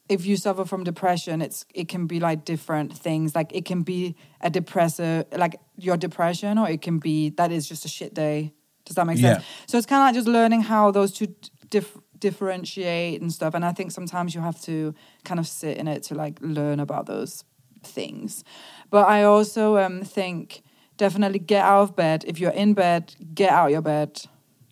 [0.09, 3.35] if you suffer from depression, it's it can be like different things.
[3.35, 7.69] Like it can be a depressor, like your depression, or it can be that is
[7.69, 8.53] just a shit day.
[8.85, 9.41] Does that make sense?
[9.41, 9.45] Yeah.
[9.67, 11.35] So it's kind of like just learning how those two
[11.71, 13.55] dif- differentiate and stuff.
[13.55, 16.81] And I think sometimes you have to kind of sit in it to like learn
[16.81, 17.45] about those
[17.85, 18.45] things.
[18.91, 20.63] But I also um, think
[20.97, 22.25] definitely get out of bed.
[22.27, 24.23] If you're in bed, get out your bed.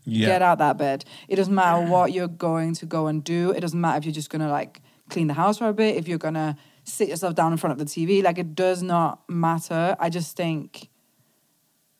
[0.05, 0.27] yeah.
[0.29, 1.05] Get out that bed.
[1.29, 3.51] It doesn't matter what you're going to go and do.
[3.51, 5.97] It doesn't matter if you're just gonna like clean the house for a bit.
[5.97, 9.23] If you're gonna sit yourself down in front of the TV, like it does not
[9.29, 9.97] matter.
[9.99, 10.89] I just think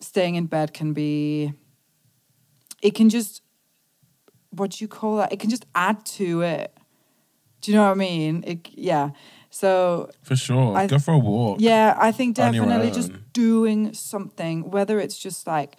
[0.01, 1.53] staying in bed can be.
[2.83, 3.43] It can just,
[4.51, 5.33] what do you call that?
[5.33, 6.77] It can just add to it.
[7.61, 8.43] Do you know what I mean?
[8.47, 9.11] It, yeah.
[9.51, 10.77] So For sure.
[10.77, 11.59] I- Go for a walk.
[11.61, 15.77] yeah, I think definitely just doing something, whether it's just like,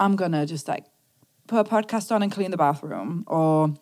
[0.00, 0.84] I'm gonna just like
[1.48, 3.74] put a podcast on and clean the bathroom, or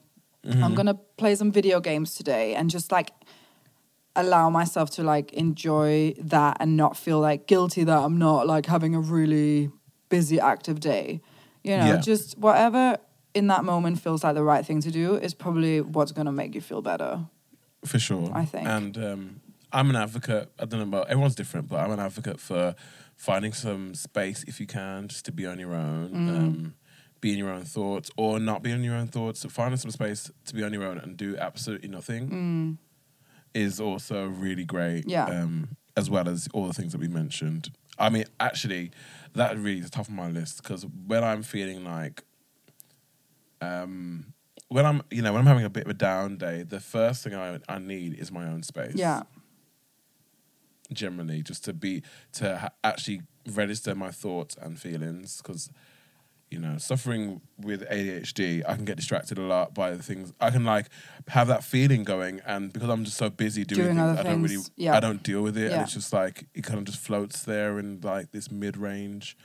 [0.46, 0.62] Mm-hmm.
[0.62, 3.11] I'm gonna play some video games today and just like
[4.14, 8.66] allow myself to like enjoy that and not feel like guilty that I'm not like
[8.66, 9.70] having a really
[10.09, 11.20] busy active day.
[11.67, 11.97] You know, Yeah.
[12.01, 12.99] just whatever
[13.35, 16.55] in that moment feels like the right thing to do is probably what's gonna make
[16.55, 17.27] you feel better.
[17.85, 18.31] for sure.
[18.35, 18.67] I think.
[18.67, 19.41] And um,
[19.73, 20.51] I'm an advocate.
[20.59, 22.75] I don't know about everyone's different, but I'm an advocate for
[23.14, 26.29] finding some space if you can, just to be on your own, Mm.
[26.39, 26.75] um,
[27.21, 29.41] be in your own thoughts, or not be in your own thoughts.
[29.41, 32.79] So finding some space to be on your own and do absolutely nothing
[33.55, 35.05] is also really great.
[35.07, 35.11] Mm.
[35.11, 35.25] Yeah.
[35.27, 37.71] Um, as well as all the things that we mentioned.
[37.99, 38.91] I mean, actually,
[39.37, 42.24] that really is the top of my list because when I'm feeling like,
[43.61, 44.32] um,
[44.68, 47.22] when I'm you know when I'm having a bit of a down day, the first
[47.24, 48.95] thing I I need is my own space.
[48.97, 49.22] Yeah.
[50.93, 53.22] generally just to be to ha- actually
[53.53, 55.70] register my thoughts and feelings because
[56.57, 60.48] you know suffering with ADHD I can get distracted a lot by the things I
[60.50, 60.86] can like
[61.28, 64.42] have that feeling going and because I'm just so busy doing, Doing things I don't
[64.42, 64.96] really yeah.
[64.96, 65.72] I don't deal with it Yeah.
[65.74, 69.36] and it's just like it kind of just floats there in like this mid range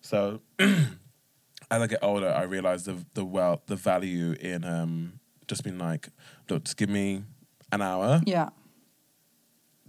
[0.00, 5.14] so as I get older I realize the the well the value in um
[5.48, 6.10] just being like
[6.48, 7.24] look just give me
[7.72, 8.50] an hour Yeah.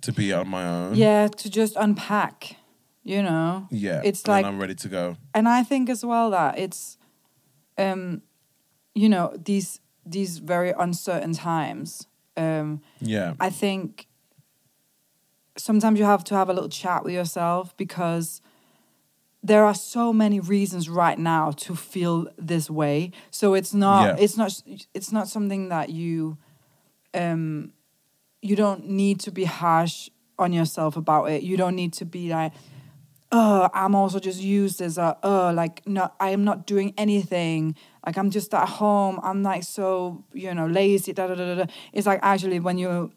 [0.01, 2.55] to be on my own Yeah, to just unpack,
[3.04, 3.68] you know.
[3.72, 5.18] Yeah, It's like I'm ready to go.
[5.34, 6.97] and I think as well that it's
[7.78, 8.22] um
[8.95, 12.08] you know, these these very uncertain times.
[12.38, 14.08] Um Yeah, I think
[15.58, 18.41] sometimes you have to have a little chat with yourself because
[19.45, 23.12] there are so many reasons right now to feel this way.
[23.30, 24.24] So it's not Yeah.
[24.24, 24.62] it's not
[24.93, 26.38] it's not something that you
[27.14, 27.74] um
[28.41, 31.43] you don't need to be harsh on yourself about it.
[31.43, 32.51] You don't need to be like
[33.34, 37.76] oh, I'm also just used as a oh, like no, I am not doing anything.
[38.06, 39.20] Like I'm just at home.
[39.24, 41.12] I'm like so you know lazy.
[41.14, 41.56] Da da da da.
[41.66, 41.74] da.
[41.92, 43.12] It's like actually when you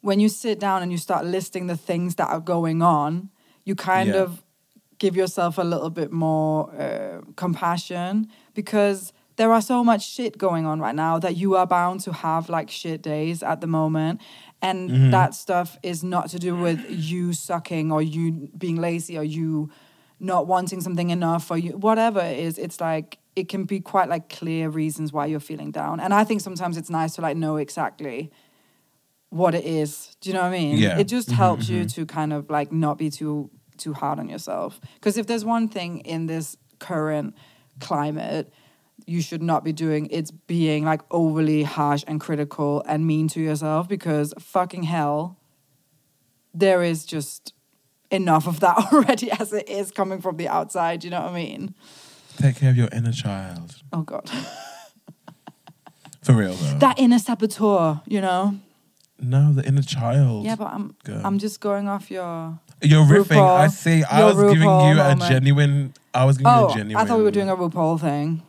[0.00, 3.30] when you sit down and you start listing the things that are going on,
[3.64, 4.22] you kind Yeah.
[4.22, 4.42] of
[4.98, 10.66] give yourself a little bit more uh, compassion because there are so much shit going
[10.66, 14.20] on right now that you are bound to have like shit days at the moment
[14.64, 15.10] and mm-hmm.
[15.10, 19.70] that stuff is not to do with you sucking or you being lazy or you
[20.18, 22.56] not wanting something enough or you whatever it is.
[22.56, 26.00] It's like it can be quite like clear reasons why you're feeling down.
[26.00, 28.32] And i think sometimes it's nice to like know exactly
[29.28, 30.16] what it is.
[30.22, 30.78] Do you know what i mean?
[30.78, 30.98] Yeah.
[30.98, 32.00] it just helps mm-hmm, you mm-hmm.
[32.00, 34.80] to kind of like not be too too hard on yourself.
[34.94, 37.34] Because if there's one thing in this current
[37.80, 38.50] climate
[39.06, 43.40] you should not be doing it's being like overly harsh and critical and mean to
[43.40, 45.38] yourself because fucking hell
[46.52, 47.52] there is just
[48.10, 51.34] enough of that already as it is coming from the outside you know what i
[51.34, 51.74] mean
[52.36, 53.76] take care of your inner child.
[53.92, 54.30] oh god
[56.22, 56.78] For real though.
[56.78, 58.54] that inner saboteur you know
[59.20, 60.44] no, the inner child.
[60.44, 61.20] yeah but i'm Girl.
[61.24, 63.36] i'm just going off your You're riffing.
[63.38, 63.56] RuPaul.
[63.56, 64.02] I see.
[64.04, 65.22] I was giving you moment.
[65.22, 65.94] a genuine.
[66.12, 66.96] I was giving you oh a genuine.
[66.96, 68.42] i thought we were doing a rupaul thing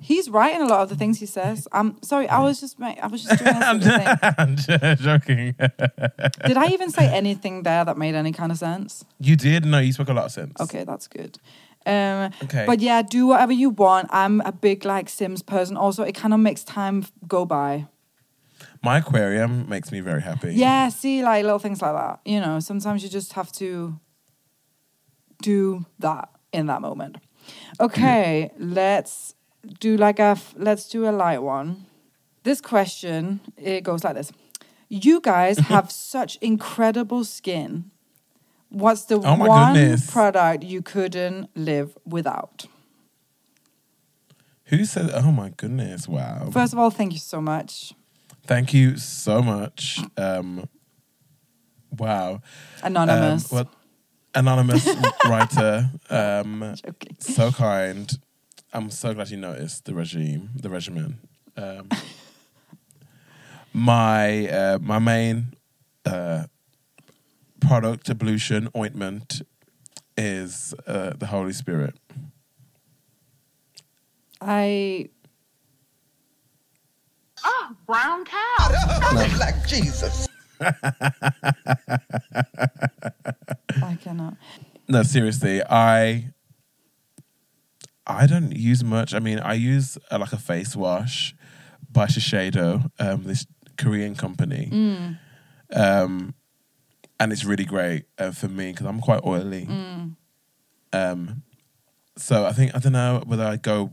[0.00, 1.66] He's right in a lot of the things he says.
[1.72, 4.04] I'm sorry, I was just I was just doing I'm silly.
[4.38, 5.54] I'm just joking.
[6.46, 9.04] Did I even say anything there that made any kind of sense?
[9.18, 9.64] you did.
[9.64, 10.60] No, you spoke a lot of sense.
[10.60, 11.38] Okay, that's good.
[11.84, 12.64] Um, Okay.
[12.66, 14.08] But yeah, do whatever you want.
[14.12, 15.76] I'm a big like Sims person.
[15.76, 17.86] Also, it kind of makes time go by.
[18.82, 20.54] My aquarium makes me very happy.
[20.54, 22.20] Yeah, see, like little things like that.
[22.24, 23.98] You know, sometimes you just have to
[25.42, 27.16] do that in that moment.
[27.80, 29.34] Okay, let's
[29.80, 31.86] do like a let's do a light one.
[32.42, 34.32] This question it goes like this:
[34.88, 37.90] You guys have such incredible skin.
[38.68, 40.10] What's the Oh one goodness.
[40.10, 42.66] product you couldn't live without?
[44.66, 45.10] Who said?
[45.14, 46.08] Oh my goodness!
[46.08, 46.50] Wow.
[46.50, 47.94] First of all, thank you so much.
[48.46, 50.00] Thank you so much.
[50.16, 50.68] Um,
[51.96, 52.40] wow.
[52.82, 53.52] Anonymous.
[53.52, 53.68] Um, what
[54.36, 54.86] anonymous
[55.24, 55.90] writer.
[56.10, 56.76] Um,
[57.18, 58.10] so kind.
[58.72, 61.18] I'm so glad you noticed the regime, the regimen.
[61.56, 61.88] Um,
[63.72, 65.54] my uh, my main
[66.04, 66.44] uh,
[67.60, 69.42] product ablution ointment
[70.16, 71.94] is uh, the Holy Spirit.
[74.40, 75.08] I
[77.44, 79.08] Oh, brown cow.
[79.38, 80.25] like Jesus.
[83.82, 84.36] I cannot.
[84.88, 86.30] No, seriously, I
[88.06, 89.14] I don't use much.
[89.14, 91.34] I mean, I use uh, like a face wash
[91.90, 93.46] by Shiseido, um, this
[93.76, 94.68] Korean company,
[95.74, 96.34] um,
[97.18, 99.66] and it's really great uh, for me because I'm quite oily.
[100.92, 101.42] Um,
[102.16, 103.90] so I think I don't know whether I go.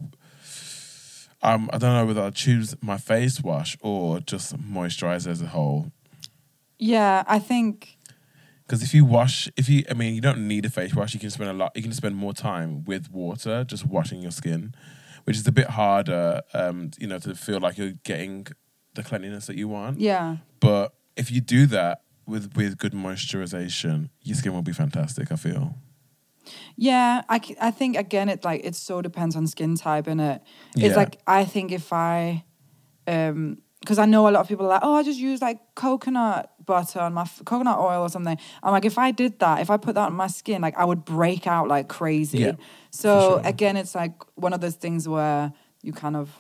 [1.42, 5.48] Um, I don't know whether I choose my face wash or just moisturizer as a
[5.48, 5.92] whole.
[6.80, 7.98] Yeah, I think
[8.66, 11.14] Because if you wash, if you, I mean, you don't need a face wash.
[11.14, 11.72] You can spend a lot.
[11.76, 14.74] You can spend more time with water, just washing your skin,
[15.26, 16.42] which is a bit harder.
[16.54, 18.48] Um, you know, to feel like you're getting
[18.96, 20.00] the cleanliness that you want.
[20.00, 20.38] yeah.
[20.60, 25.32] But if you do that with with good moisturization, your skin will be fantastic.
[25.32, 25.76] I feel.
[26.76, 30.42] Yeah, I, I think again it like it so depends on skin type and it.
[30.76, 30.96] It's Yeah.
[30.96, 32.44] like I think if I
[33.08, 35.60] um because I know a lot of people are like, oh, I just use like
[35.76, 38.38] coconut butter on my f- coconut oil or something.
[38.64, 40.86] I'm like, if I did that, if I put that on my skin, like I
[40.86, 42.38] would break out like crazy.
[42.38, 42.54] Yeah,
[42.92, 43.42] so sure.
[43.44, 46.32] again, it's like one of those things where you kind of,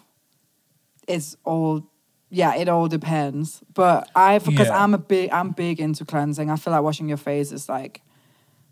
[1.06, 1.86] it's all,
[2.30, 3.62] yeah, it all depends.
[3.74, 4.82] But I, because Yeah.
[4.82, 6.50] I'm a big, I'm big into cleansing.
[6.50, 8.02] I feel like washing your face is like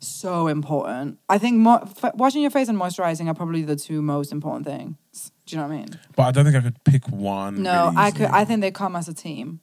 [0.01, 1.19] so important.
[1.29, 4.65] I think mo- f- washing your face and moisturizing are probably the two most important
[4.65, 5.31] things.
[5.45, 5.99] Do you know what I mean?
[6.15, 7.61] But I don't think I could pick one.
[7.61, 8.27] No, really I could.
[8.27, 9.59] I think they come as a team.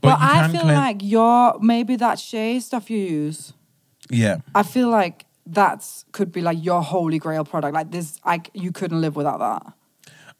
[0.02, 3.52] But, I feel like your maybe that shea stuff you use.
[4.10, 4.38] Yeah.
[4.54, 7.74] I feel like that's could be like your holy grail product.
[7.74, 9.72] Like this, like you couldn't live without that.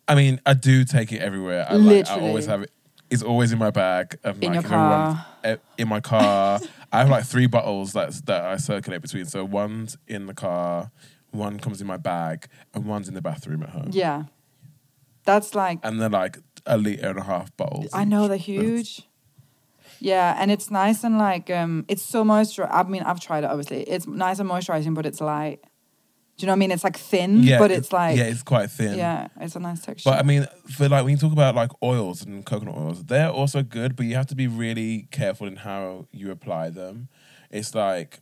[0.08, 1.66] I mean, I do take it everywhere.
[1.68, 2.70] I, like, I always have it.
[3.10, 4.18] It's always in my bag.
[4.24, 5.26] And In like, your car.
[5.44, 6.60] eh, In my car.
[6.92, 9.24] I have like three bottles that that I circulate between.
[9.26, 10.90] So one's in the car,
[11.30, 13.88] one comes in my bag, and one's in the bathroom at home.
[13.92, 14.24] Yeah,
[15.24, 17.90] that's like And they're like a liter and a half bottles.
[17.92, 19.02] I know they're huge.
[19.98, 22.66] Yeah, and it's nice and like um, it's so moisture.
[22.70, 23.50] I mean, I've tried it.
[23.50, 25.60] Obviously, it's nice and moisturizing, but it's light.
[26.36, 26.70] Do you know what I mean?
[26.72, 28.98] It's like thin, Yeah, but it- it's like yeah, it's quite thin.
[28.98, 30.10] yeah, it's a nice texture.
[30.10, 33.30] But I mean, for like when you talk about like oils and coconut oils, they're
[33.30, 37.08] also good, but you have to be really careful in how you apply them.
[37.50, 38.20] It's like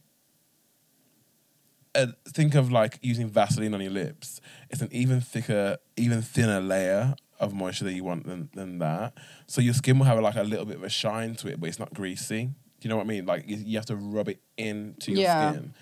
[1.97, 4.41] uh, think of like using Vaseline on your lips.
[4.71, 9.15] It's an even thicker, even thinner layer of moisture that you want than, than that.
[9.47, 11.69] So your skin will have like a little bit of a shine to it, but
[11.69, 12.47] it's not greasy.
[12.47, 12.53] Do
[12.83, 13.27] you know what I mean?
[13.27, 15.51] Like you, you have to rub it into your Yeah.
[15.53, 15.75] skin.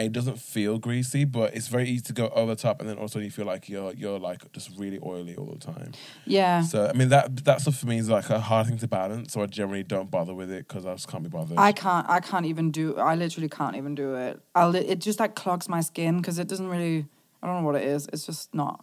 [0.00, 2.88] And it doesn't feel greasy, but it's very easy to go over the top, and
[2.88, 5.92] then also you feel like you're you're like just really oily all the time.
[6.24, 8.88] yeah, So I mean that that stuff for me is like a hard thing to
[8.88, 9.32] balance.
[9.34, 11.58] So I generally don't bother with it because I just can't be bothered.
[11.58, 12.08] I can't.
[12.08, 12.96] I can't even do.
[12.96, 14.40] I literally can't even do it.
[14.54, 14.74] I'll.
[14.74, 17.06] It just like clogs my skin because it doesn't really.
[17.42, 18.08] I don't know what it is.
[18.12, 18.82] It's just not.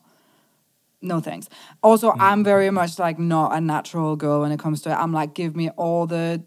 [1.01, 1.47] No thanks.
[1.81, 2.21] Also, Mm.
[2.21, 4.95] I'm very much like not a natural girl when it comes to it.
[4.95, 6.43] I'm like, give me all the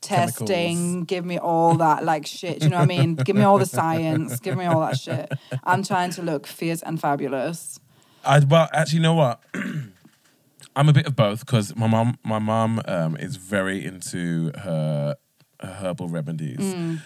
[0.00, 2.62] testing, give me all that like shit.
[2.62, 3.14] You know what I mean?
[3.16, 5.32] give me all the science, give me all that shit.
[5.64, 7.80] I'm trying to look fierce and fabulous.
[8.24, 9.40] I well actually you know what.
[10.76, 15.16] I'm a bit of both because my mom, my mom um, is very into her,
[15.60, 17.00] her herbal remedies, Mm.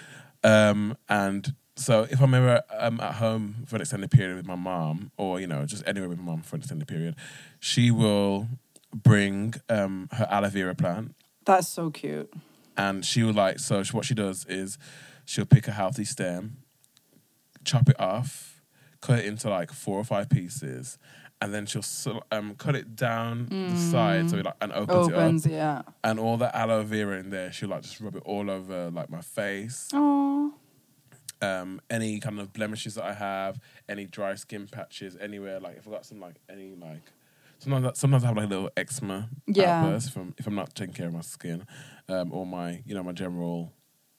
[0.45, 4.57] um, and so if I'm ever um, at home for an extended period with my
[4.57, 7.17] mom, or you know just anywhere with my mom for an extended period,
[7.61, 8.49] she will
[8.95, 11.15] bring um, her aloe vera plant,
[11.47, 12.31] That's so cute.
[12.77, 14.79] And she will like so she, what she does is
[15.25, 16.57] she'll pick a healthy stem
[17.65, 18.63] chop it off
[19.01, 20.99] cut it into like four or five pieces
[21.41, 21.83] and then she'll
[22.31, 26.11] um, cut it down the side so it like and opens, Opens, it up yeah.
[26.11, 29.11] and all the aloe vera in there she'll like just rub it all over like
[29.11, 30.55] my face Oh,
[31.43, 33.59] um, any kind of blemishes that I have,
[33.89, 35.59] any dry skin patches, anywhere.
[35.59, 37.03] Like if I got some like any like
[37.63, 39.83] sometimes I- sometimes I have like a little eczema Yeah.
[39.85, 41.65] outburst if I'm if I'm not taking care of my skin,
[42.09, 43.73] um, or my you know my general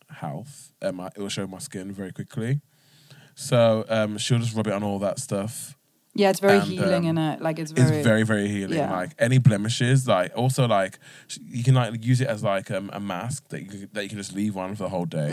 [0.10, 0.74] health.
[0.82, 2.62] Um, I, it will show my skin very quickly.
[3.36, 5.76] So um, she'll just rub it on all that stuff.
[6.14, 6.30] yeah.
[6.30, 7.42] It's very And, healing um, in it.
[7.42, 7.98] Like it's very.
[7.98, 8.78] It's very very healing.
[8.78, 8.92] Yeah.
[8.92, 11.00] Like any blemishes, like also like
[11.42, 14.10] you can like use it as like um, a mask that you can- that you
[14.10, 15.32] can just leave on for the whole day.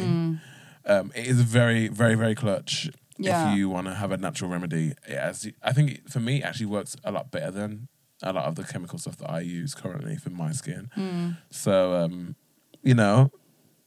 [0.87, 2.89] Um, it is very very very clutch
[3.21, 3.27] Mm.
[3.27, 3.53] Yeah.
[3.53, 4.95] if you want to have a natural remedy.
[5.07, 7.89] It has, I think it- for me it actually works a lot better than
[8.23, 10.91] a lot of the chemical stuff that I use currently for my skin.
[10.97, 11.37] Mm.
[11.51, 12.37] So um,
[12.83, 13.31] you know.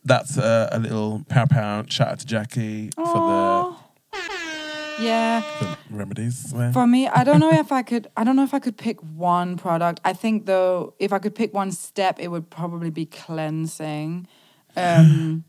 [0.06, 3.84] That's a, a little pound pound shout out to Jackie Aw.
[5.00, 5.42] Yeah.
[5.42, 6.44] for the, the remedies.
[6.52, 6.74] there.
[6.74, 8.08] For me, I don't know if I could.
[8.18, 10.02] I don't know if I could pick one product.
[10.04, 14.28] I think though, if I could pick one step, it would probably be cleansing.
[14.76, 15.46] Um,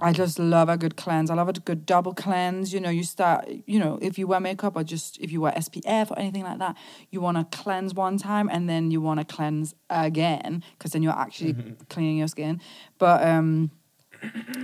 [0.00, 1.30] I just love a good cleanse.
[1.30, 2.72] I love a good double cleanse.
[2.72, 3.48] You know, you start.
[3.66, 6.58] You know, if you wear makeup or just if you wear SPF or anything like
[6.58, 6.76] that,
[7.10, 11.02] you want to cleanse one time and then you want to cleanse again because then
[11.02, 11.54] you're actually
[11.88, 12.60] cleaning your skin.
[12.98, 13.70] But um,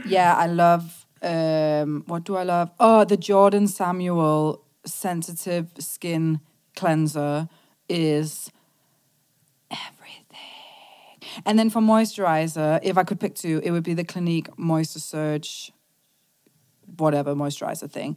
[0.07, 1.07] yeah, I love.
[1.23, 2.71] Um, what do I love?
[2.79, 6.41] Oh, the Jordan Samuel sensitive skin
[6.75, 7.49] cleanser
[7.89, 8.51] is.
[11.45, 15.01] And then for moisturizer, if I could pick two, it would be the Clinique Moisture
[15.01, 15.73] Surge,
[16.97, 18.17] whatever moisturizer thing.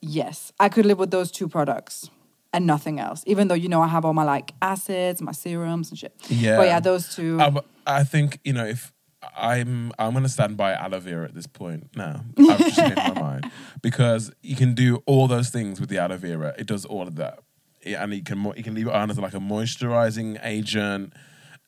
[0.00, 2.10] Yes, I could live with those two products
[2.52, 3.22] and nothing else.
[3.26, 6.14] Even though you know I have all my like acids, my serums and shit.
[6.28, 6.56] Yeah.
[6.56, 7.40] But yeah, those two.
[7.40, 8.92] Um, I think you know if
[9.36, 12.24] I'm I'm gonna stand by aloe vera at this point now.
[12.38, 13.50] I've just changed my mind
[13.82, 16.54] because you can do all those things with the aloe vera.
[16.58, 17.40] It does all of that,
[17.84, 21.12] Yeah, and you can you can leave it on as like a moisturizing agent,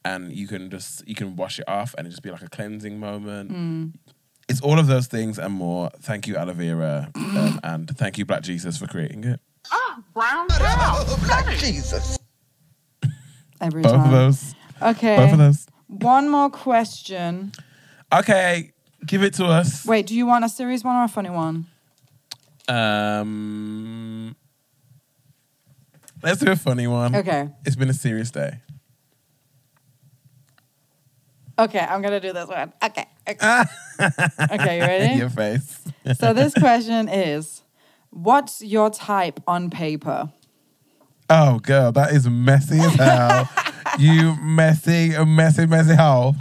[0.07, 2.49] and you can just you can wash it off and it just be like a
[2.49, 3.95] cleansing moment.
[4.49, 5.91] It's all of those things and more.
[6.01, 9.41] Thank you, aloe vera, um, and thank you, Black Jesus, for creating it.
[9.73, 12.17] Oh, brown cow, Black Jesus.
[13.61, 14.05] Every Both time.
[14.05, 14.55] of those.
[14.81, 15.17] Okay.
[15.17, 15.67] Both of those.
[15.89, 17.53] One more question.
[18.15, 18.73] Okay,
[19.05, 19.85] give it to us.
[19.85, 21.67] Wait, do you want a serious one or a funny one?
[22.69, 24.37] Um,
[26.23, 27.17] let's do a funny one.
[27.17, 27.49] Okay.
[27.65, 28.61] It's been a serious day.
[31.59, 32.73] Okay, I'm gonna do this one.
[32.83, 33.07] Okay.
[33.29, 33.65] Okay,
[34.53, 35.19] okay you ready?
[35.19, 35.81] Your face.
[36.21, 37.63] So this question is
[38.11, 40.31] what's your type on paper?
[41.29, 43.49] Oh, girl, that is messy as hell.
[43.99, 46.37] you messy, messy, messy hole.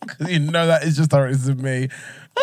[0.00, 1.88] Because you know that is just directed to me.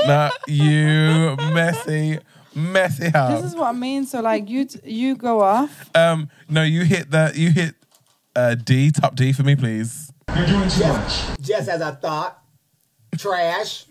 [0.07, 2.17] Not you messy,
[2.55, 3.35] messy hole.
[3.35, 4.07] This is what I mean.
[4.07, 5.91] So like you t- you go off.
[5.95, 7.75] Um, no, you hit the You hit
[8.35, 11.21] uh, D, top D for me, please, You're doing too much.
[11.41, 12.39] Just as I thought.
[13.17, 13.85] Trash.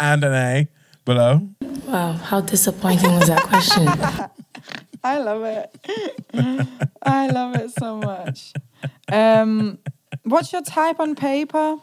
[0.00, 0.68] and an A
[1.04, 1.48] below.
[1.86, 3.86] Wow, how disappointing was that question?
[5.04, 5.70] I love it.
[7.02, 8.52] I love it so much.
[9.12, 9.78] Um
[10.24, 11.76] what's your type on paper?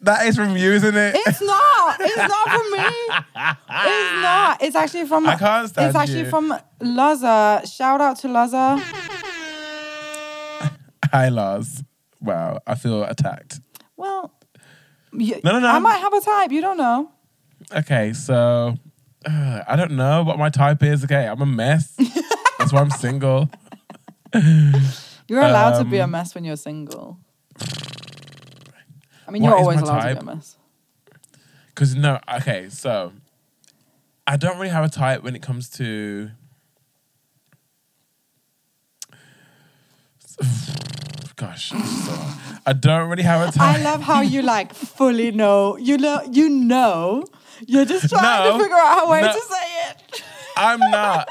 [0.00, 1.14] That is from you, isn't it?
[1.26, 1.96] It's not.
[2.00, 2.90] It's not from me.
[3.86, 4.62] It's not.
[4.62, 5.26] It's actually from.
[5.26, 6.30] I can't stand It's actually you.
[6.30, 7.70] from Laza.
[7.70, 8.80] Shout out to Laza.
[11.12, 11.82] Hi, Lars.
[12.24, 13.60] Wow, I feel attacked.
[13.96, 14.32] Well,
[15.12, 15.68] y- No, no, no.
[15.68, 16.50] I might have a type.
[16.52, 17.10] You don't know.
[17.72, 18.74] Okay, so
[19.26, 21.04] uh, I don't know what my type is.
[21.04, 21.94] Okay, I'm a mess.
[22.58, 23.48] That's why I'm single.
[25.28, 27.18] You're allowed to be a Um, mess when you're single.
[29.26, 30.18] I mean, What you're is always my allowed type?
[30.18, 30.56] to be a mess.
[31.68, 33.12] Because no, okay, so
[34.26, 36.30] I don't really have a type when it comes to.
[41.54, 42.14] Gosh, so.
[42.66, 43.78] I don't really have a type.
[43.78, 45.76] I love how you like fully know.
[45.76, 46.22] You know.
[46.30, 47.24] You know.
[47.66, 49.32] You're just trying No, to figure out a way no.
[49.32, 50.22] to say it.
[50.56, 51.28] I'm not.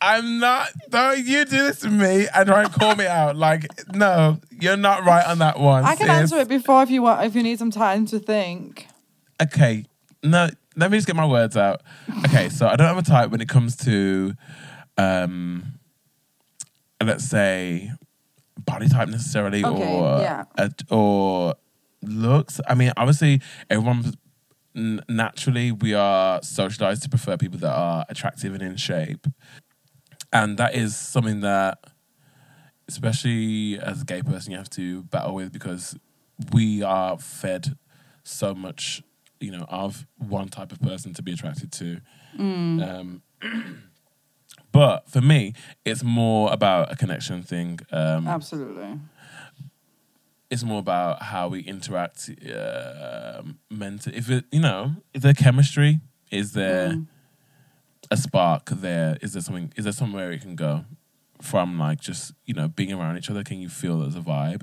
[0.00, 0.68] I'm not.
[0.90, 3.36] Don't you do this to me and try and call me out.
[3.36, 5.84] Like, no, you're not right on that one.
[5.84, 6.16] I can sis.
[6.16, 7.24] answer it before if you want.
[7.24, 8.86] If you need some time to think.
[9.42, 9.84] okay,
[10.22, 11.82] no, let me just get my words out.
[12.26, 14.34] Okay, so I don't have a type when it comes to,
[14.98, 15.78] um,
[17.02, 17.90] let's say,
[18.58, 20.44] body type necessarily, Okay, or yeah.
[20.58, 21.54] uh, or
[22.02, 22.60] looks.
[22.68, 23.40] I mean, obviously,
[23.70, 24.14] everyone
[25.08, 29.26] naturally we are socialized to prefer people that are attractive and in shape,
[30.32, 31.78] and that is something that,
[32.88, 35.96] especially as a gay person, you have to battle with because
[36.52, 37.76] we are fed
[38.22, 39.02] so much,
[39.40, 42.00] you know, of one type of person to be attracted to.
[42.38, 43.22] Um,
[44.76, 45.52] but for me,
[45.84, 47.80] it's more about a connection thing.
[47.90, 48.98] Um, Absolutely.
[50.50, 55.98] it's more about how we interact uh, mental if it you know is there chemistry
[56.30, 57.06] is there Mm.
[58.10, 60.84] a spark there is there something is there somewhere it can go
[61.50, 64.62] from like just you know being around each other can you feel there's a vibe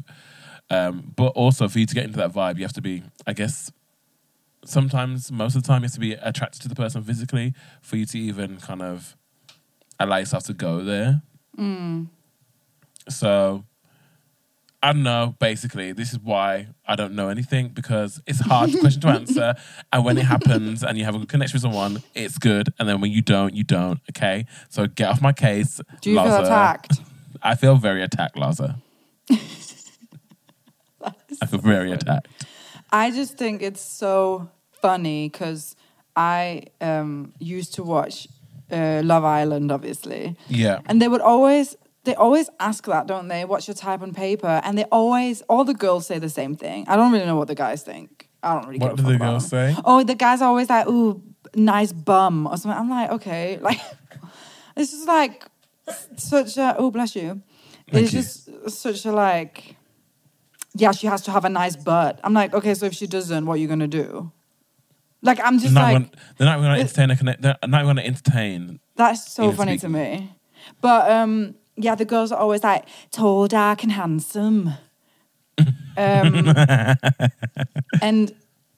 [0.69, 3.33] um, but also for you to get into that vibe you have to be i
[3.33, 3.71] guess
[4.65, 7.97] sometimes most of the time you have to be attracted to the person physically for
[7.97, 9.17] you to even kind of
[9.99, 11.21] allow yourself to go there
[11.57, 12.07] Mm.
[13.09, 13.63] so
[14.81, 15.35] I don't know.
[15.39, 19.55] Basically, this is why I don't know anything because it's a hard question to answer.
[19.93, 22.67] And when it happens and you have a good connection with someone, it's good.
[22.77, 24.01] And then when you don't, you don't.
[24.09, 24.45] Okay.
[24.67, 25.79] So get off my case.
[26.01, 26.99] Do you feel attacked?
[27.41, 28.81] I feel very attacked, Laza.
[31.41, 32.27] I feel very attacked.
[32.91, 34.49] I just think it's so
[34.81, 35.77] funny because
[36.15, 38.27] I um, used to watch
[38.73, 40.79] uh, Love Island, obviously, Yeah.
[40.87, 43.45] and they would always they always ask that, don't they?
[43.45, 44.59] What's your type on paper?
[44.65, 46.85] And they always all the girls say the same thing.
[46.89, 48.27] I don't really know what the guys think.
[48.43, 48.79] I don't really.
[48.79, 49.73] What do the girls them.
[49.75, 49.81] say?
[49.85, 51.21] Oh, the guys are always like, "Ooh,
[51.55, 52.77] nice bum" or something.
[52.77, 53.79] I'm like, okay, like
[54.75, 55.45] it's just like
[56.17, 57.41] such a oh bless you.
[57.91, 58.21] Thank it's you.
[58.21, 59.77] just such a like
[60.75, 62.19] yeah, she has to have a nice butt.
[62.23, 64.31] I'm like, okay, so if she doesn't, what are you gonna do?
[65.23, 66.05] Like I'm just like
[66.37, 67.41] they're not going to entertain connect.
[67.41, 68.79] They're not going to entertain.
[68.95, 70.31] that's so Even funny to me.
[70.81, 74.73] But um yeah, the girls are always like tall, dark, and handsome.
[75.97, 76.53] um
[78.01, 78.35] and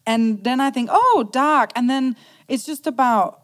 [0.07, 2.15] and then I think, oh, dark, and then
[2.47, 3.41] it's just about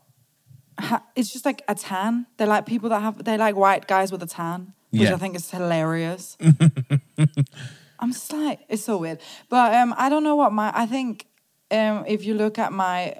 [1.15, 2.27] it's just like a tan.
[2.37, 5.13] They're like people that have they like white guys with a tan, which Yeah.
[5.15, 6.37] I think is hilarious.
[7.99, 11.25] I'm just like it's so weird, but um, I don't know what my I think
[11.71, 13.15] um, if you look at my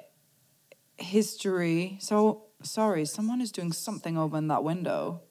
[0.98, 1.98] history.
[2.00, 5.22] So sorry, someone is doing something over in that window.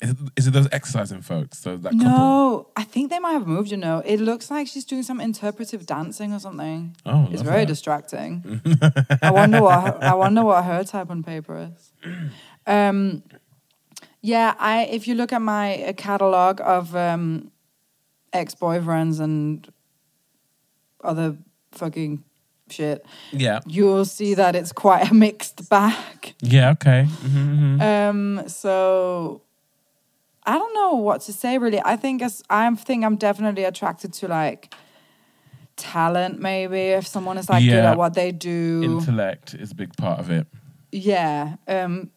[0.00, 1.58] Is it, is it those exercising folks?
[1.58, 2.06] So that couple.
[2.06, 3.70] No, I think they might have moved.
[3.70, 6.96] You know, it looks like she's doing some interpretive dancing or something.
[7.06, 7.68] Oh, it's very that.
[7.68, 8.60] distracting.
[9.22, 11.92] I wonder what her, I wonder what her type on paper is.
[12.66, 13.22] Um,
[14.20, 17.50] yeah, I if you look at my uh, catalog of um,
[18.34, 19.66] ex boyfriends and
[21.02, 21.38] other
[21.72, 22.22] fucking
[22.70, 23.60] shit, Yeah.
[23.66, 26.34] you'll see that it's quite a mixed bag.
[26.40, 26.70] Yeah.
[26.72, 27.04] Okay.
[27.04, 29.42] hmm Um, so
[30.44, 31.80] I don't know what to say really.
[31.84, 34.74] I think as I think I'm definitely attracted to like
[35.76, 36.40] talent.
[36.40, 40.18] Maybe if someone is like good at what they do, Intellect is a big part
[40.20, 40.46] of it.
[40.92, 41.56] yeah.
[41.68, 42.10] Um,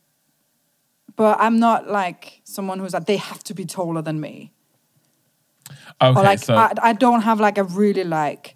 [1.16, 4.54] but I'm not like someone who's like they have to be taller than me.
[6.02, 6.20] Okay.
[6.20, 8.56] or like so I, I don't have like a really like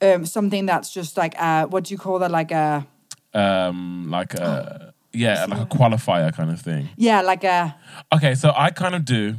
[0.00, 2.86] um something that's just like uh what do you call that like a
[3.34, 6.88] um, like a yeah, like a qualifier kind of thing.
[6.96, 7.74] yeah like a
[8.12, 9.36] Okay, so I kind of do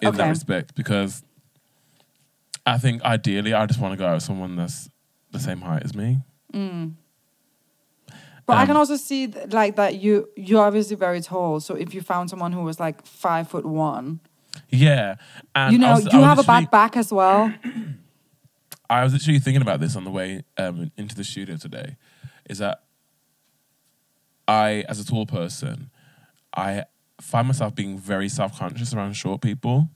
[0.00, 1.22] in that respect because
[2.66, 4.88] I think ideally I just want to go out with someone that's
[5.30, 6.20] the same height as me.
[8.46, 11.60] But I can Um, also see th- like that you you're obviously very tall.
[11.60, 14.20] So if you found someone who was like five foot one,
[14.70, 15.16] Yeah,
[15.54, 17.52] and you know was- you have a bad back as well.
[18.90, 21.96] I was literally thinking about this on the way um, into the studio today.
[22.48, 22.82] Is that
[24.46, 25.90] I, as a tall person,
[26.54, 26.84] I
[27.20, 29.88] find myself being very self conscious around short people,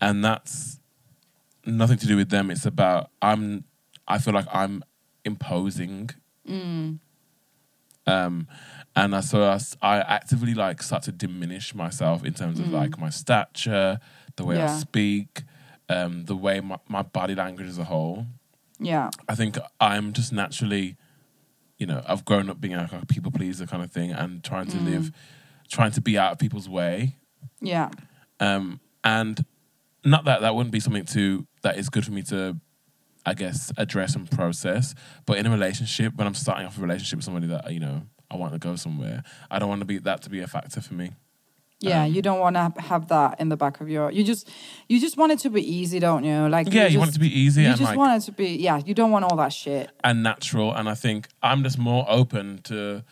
[0.00, 0.78] and that's
[1.66, 2.50] nothing to do with them.
[2.50, 3.64] It's about I'm.
[4.06, 4.82] I feel like I'm
[5.24, 6.10] imposing.
[8.06, 8.48] Um,
[8.96, 13.10] and I, so I actively like start to diminish myself in terms of like my
[13.10, 14.00] stature,
[14.36, 15.42] the way I speak,
[15.88, 18.26] um, the way my, my body language as a whole.
[18.78, 20.96] Yeah, I think I'm just naturally,
[21.78, 24.66] you know, I've grown up being like a people pleaser kind of thing and trying
[24.68, 25.10] to live,
[25.68, 27.16] trying to be out of people's way.
[27.60, 27.90] yeah,
[28.40, 29.44] Um, and
[30.04, 32.56] not that that wouldn't be something to that is good for me to,
[33.26, 34.94] I guess, address and process.
[35.26, 38.02] But in a relationship, when I'm starting off a relationship with somebody that you know
[38.30, 40.80] I want to go somewhere, I don't want to be that to be a factor
[40.80, 41.12] for me.
[41.80, 42.04] Yeah.
[42.04, 44.10] Um, you don't want to have that in the back of your.
[44.10, 44.50] You just
[44.88, 46.48] you just want it to be easy, don't you?
[46.48, 48.32] Like Yeah, you, just, want it to be easy You just like want it to
[48.32, 48.80] be yeah.
[48.84, 49.90] You don't want all that shit.
[50.02, 50.74] and natural.
[50.74, 53.04] And I think I'm just more open to,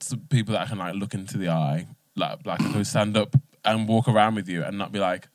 [0.00, 3.36] to people that I can like look into the eye, like like who stand up
[3.64, 5.28] and walk around with you and not be like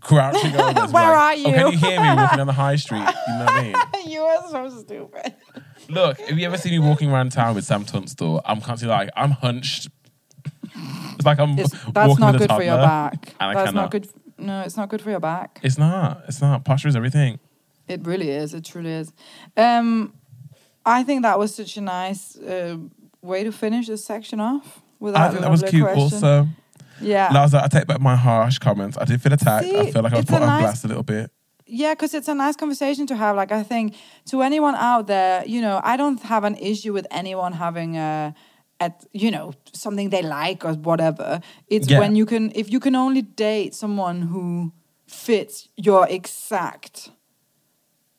[0.00, 0.86] crouching over.
[0.86, 2.98] Where like, are Oh, can you?" you hear me walking down the high street?
[2.98, 3.74] You know what I mean?
[4.10, 5.34] you are so stupid.
[5.88, 9.10] Look, if you ever see me walking around town with Sam Tunstall, I'm constantly like
[9.16, 9.88] I'm hunched.
[11.20, 13.34] It's like I'm It's, that's walking not with good for your back.
[13.40, 13.80] and That's cannot.
[13.82, 14.08] not good.
[14.38, 15.60] No, it's not good for your back.
[15.62, 16.22] It's not.
[16.28, 16.64] It's not.
[16.64, 17.38] Posture is everything.
[17.88, 18.54] It really is.
[18.54, 19.12] It truly is.
[19.56, 20.12] Um,
[20.86, 22.76] I think that was such a nice uh,
[23.20, 24.80] way to finish this section off.
[24.98, 25.82] With I that think that was cute.
[25.84, 26.00] question.
[26.02, 26.48] Also,
[27.00, 28.96] yeah, Laza, I take back my harsh comments.
[28.98, 29.66] I did feel attacked.
[29.66, 31.30] I feel like I was put on nice- blast a little bit.
[31.66, 33.36] yeah, because it's a nice conversation to have.
[33.36, 33.94] Like I think
[34.30, 38.34] to anyone out there, you know, I don't have an issue with anyone having a.
[38.80, 41.40] At you know something they like or whatever.
[41.68, 41.98] It's Yeah.
[42.00, 44.72] when you can if you can only date someone who
[45.06, 47.10] fits your exact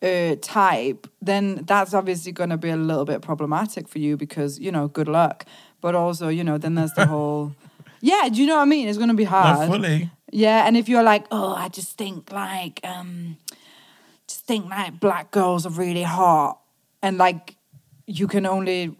[0.04, 4.60] uh, type, then that's obviously going to be a little bit problematic for you because
[4.60, 5.46] you know good luck.
[5.82, 7.54] But also you know then there's the whole
[8.02, 8.30] yeah.
[8.32, 8.88] Do you know what I mean?
[8.88, 9.68] It's going to be hard.
[9.70, 10.10] fully.
[10.34, 13.38] Yeah, and if you're like, oh, I just think like, um,
[14.28, 16.58] just think like black girls are really hot,
[17.04, 17.58] and like,
[18.08, 18.96] you can only,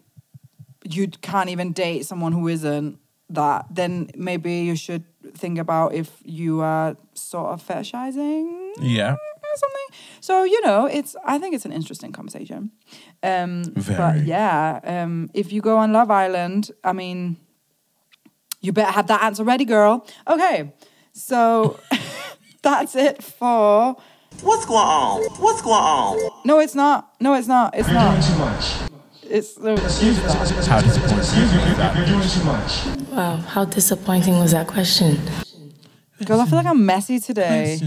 [0.84, 2.98] you can't even date someone who isn't
[3.30, 3.66] that.
[3.70, 5.04] Then maybe you should
[5.34, 9.12] think about if you are sort of fetishizing Yeah.
[9.12, 9.88] or something.
[10.20, 11.14] So you know, it's.
[11.24, 12.70] I think it's an interesting conversation.
[13.22, 13.96] Um, Very.
[14.20, 17.36] But yeah, um, if you go on Love Island, I mean,
[18.60, 20.06] you better have that answer ready, girl.
[20.26, 20.72] Okay,
[21.12, 21.78] so
[22.62, 23.96] that's it for.
[24.40, 25.22] What's going on?
[25.40, 26.30] What's going on?
[26.44, 27.12] No, it's not.
[27.20, 27.74] No, it's not.
[27.76, 28.24] It's You're doing not.
[28.24, 28.91] too much.
[29.32, 29.58] It's.
[29.58, 30.24] no, Excuse me.
[30.24, 30.66] it's not.
[30.66, 32.06] How disappointing Excuse is You're, that?
[32.06, 33.08] doing too much.
[33.10, 35.18] Wow, how disappointing was that question?
[36.26, 37.78] Girl, I feel like I'm messy today.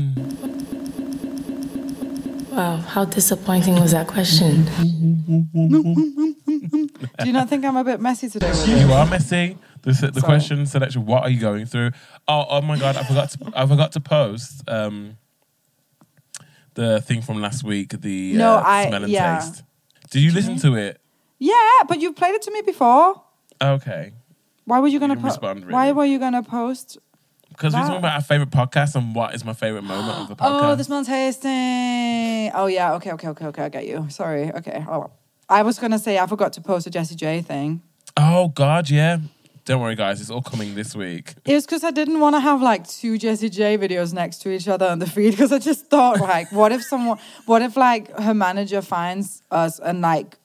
[2.52, 4.64] Wow, how disappointing was that question?
[7.20, 8.52] Do you not think I'm a bit messy today?
[8.66, 9.58] You are messy.
[9.84, 10.22] The, the Sorry.
[10.24, 11.06] question selection.
[11.06, 11.92] What are you going through?
[12.28, 12.98] Oh, oh my god!
[12.98, 13.30] I forgot.
[13.32, 15.18] To, I forgot to post um,
[16.74, 17.90] the thing from last week.
[18.02, 19.40] The No, uh, I- smell and yeah.
[19.40, 19.62] taste.
[20.10, 21.00] Did you listen to it?
[21.40, 23.22] Yeah, but you've played it to me before.
[23.62, 24.14] Okay,
[24.66, 26.98] Why were you gonna didn't po- respond, Why were you gonna post?
[27.49, 30.36] because we're talking about our favorite podcast and what is my favorite moment of the
[30.36, 30.62] podcast.
[30.72, 32.52] Oh, this smell tasting.
[32.53, 32.94] Oh yeah.
[32.95, 33.12] Okay.
[33.14, 33.30] Okay.
[33.30, 33.45] Okay.
[33.48, 33.64] Okay.
[33.64, 34.07] I get you.
[34.10, 34.52] Sorry.
[34.53, 34.84] Okay.
[34.90, 35.12] Oh,
[35.49, 37.82] I was gonna say I forgot to post a Jessie J thing.
[38.18, 39.20] Oh God, yeah.
[39.66, 40.22] Don't worry, guys.
[40.22, 41.34] It's all coming this week.
[41.44, 44.52] It was because I didn't want to have like two Jessie J videos next to
[44.52, 47.76] each other on the feed because I just thought like, what if someone, what if
[47.76, 50.38] like her manager finds us and like,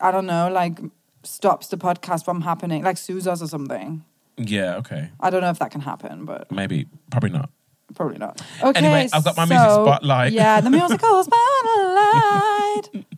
[0.00, 0.78] I don't know, like
[1.22, 4.04] stops the podcast from happening, like sues us or something.
[4.36, 4.76] Yeah.
[4.76, 5.10] Okay.
[5.20, 6.86] I don't know if that can happen, but Maybe.
[7.10, 7.50] Probably not.
[7.94, 8.40] Probably not.
[8.62, 8.78] Okay.
[8.78, 10.32] Anyway, I've got my music spotlight.
[10.32, 13.04] Yeah, the musical spotlight.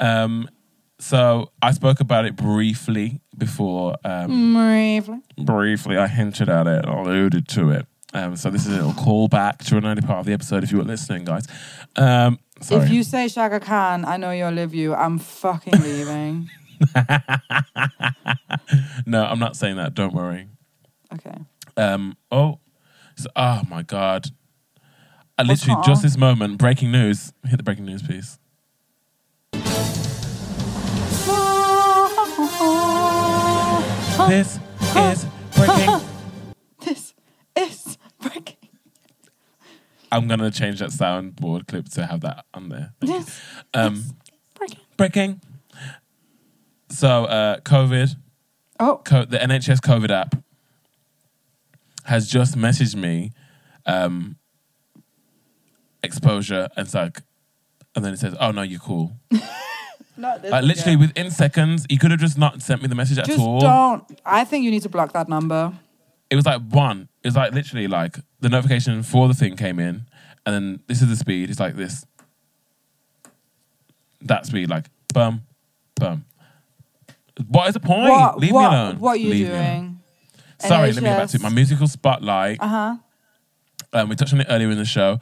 [0.00, 0.48] Um,
[1.00, 3.96] so I spoke about it briefly before.
[4.04, 5.18] Um, Briefly.
[5.36, 7.86] briefly, I hinted at it, alluded to it.
[8.14, 10.72] Um, so this is a little callback to an early part of the episode if
[10.72, 11.46] you were listening, guys.
[11.96, 12.84] Um, sorry.
[12.84, 14.94] If you say Chaka Khan, I know you'll live you.
[14.94, 16.50] I'm fucking leaving.
[19.06, 19.94] no, I'm not saying that.
[19.94, 20.48] Don't worry.
[21.12, 21.36] Okay.
[21.76, 22.60] Um, oh,
[23.36, 24.28] oh my god!
[25.36, 26.58] I literally just this moment.
[26.58, 27.32] Breaking news.
[27.44, 28.38] Hit the breaking news, please.
[34.28, 34.58] This
[34.94, 35.26] is
[35.56, 36.00] breaking.
[36.80, 37.14] This
[37.56, 38.56] is breaking.
[40.10, 42.92] I'm gonna change that soundboard clip to have that on there.
[43.00, 43.40] This
[43.74, 44.04] Um,
[44.54, 44.78] breaking.
[44.96, 45.40] breaking.
[46.90, 48.16] So, uh, COVID,
[48.80, 50.36] Oh, co- the NHS COVID app
[52.04, 53.32] has just messaged me
[53.86, 54.36] um,
[56.02, 57.20] exposure, and it's like,
[57.94, 59.12] and then it says, "Oh no, you're cool."
[60.16, 60.50] not this.
[60.50, 61.08] Like literally again.
[61.08, 63.60] within seconds, you could have just not sent me the message at all.
[63.60, 64.20] don't.
[64.24, 65.72] I think you need to block that number.
[66.30, 67.08] It was like one.
[67.22, 70.06] It was like literally like the notification for the thing came in,
[70.44, 71.50] and then this is the speed.
[71.50, 72.04] It's like this.
[74.22, 75.42] That speed, like bum,
[75.96, 76.24] bum.
[77.46, 78.10] What is the point?
[78.10, 78.38] What?
[78.38, 78.98] Leave what, me alone.
[78.98, 79.74] What are you Leave me alone.
[79.74, 80.00] doing?
[80.60, 81.42] Sorry, let me get back to it.
[81.42, 82.58] My musical spotlight.
[82.60, 82.96] Uh huh.
[83.92, 85.18] Um, we touched on it earlier in the show.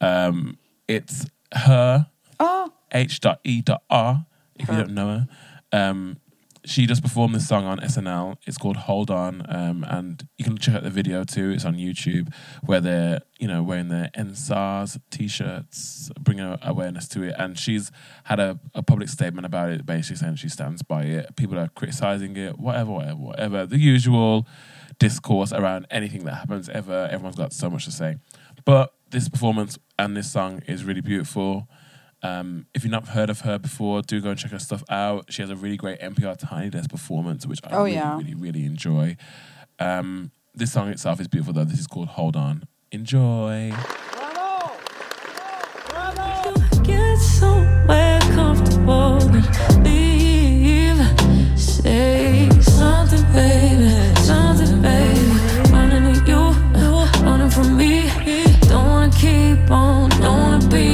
[0.00, 0.58] Um,
[0.88, 1.24] it's
[1.54, 2.06] her
[2.40, 4.26] Oh, H dot E dot R.
[4.56, 5.28] If you don't know her,
[5.72, 6.18] um,
[6.64, 8.36] she just performed this song on SNL.
[8.46, 11.50] It's called Hold On, um, and you can check out the video too.
[11.50, 12.32] It's on YouTube,
[12.62, 17.34] where they're you know wearing their EndSARS t-shirts, bringing awareness to it.
[17.36, 17.90] And she's
[18.24, 21.34] had a, a public statement about it, basically saying she stands by it.
[21.36, 23.66] People are criticizing it, whatever, whatever, whatever.
[23.66, 24.46] The usual
[24.98, 27.08] discourse around anything that happens ever.
[27.10, 28.16] Everyone's got so much to say,
[28.64, 31.68] but this performance and this song is really beautiful.
[32.22, 35.26] Um, if you've not heard of her before, do go and check her stuff out.
[35.32, 38.16] She has a really great NPR Tiny Desk performance, which I Oh, really, yeah.
[38.16, 39.16] really, really enjoy.
[39.78, 41.64] Um, this song itself is beautiful, though.
[41.64, 42.62] This is called Hold On.
[42.92, 43.72] Enjoy.
[46.84, 51.58] Get somewhere comfortable and leave.
[51.58, 53.61] Say something, baby.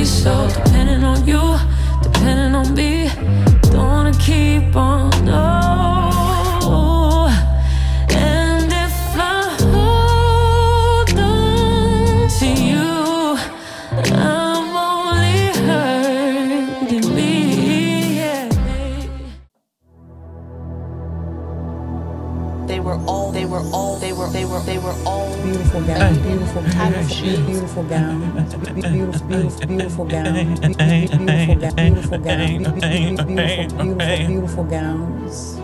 [0.05, 1.48] So dependent on you,
[24.29, 30.05] were, they were, they were all Beautiful gowns, beautiful, beautiful, beautiful gowns, beautiful, beautiful, beautiful
[30.05, 32.69] gowns, beautiful, beautiful, beautiful gowns,
[33.25, 35.55] beautiful, beautiful gowns,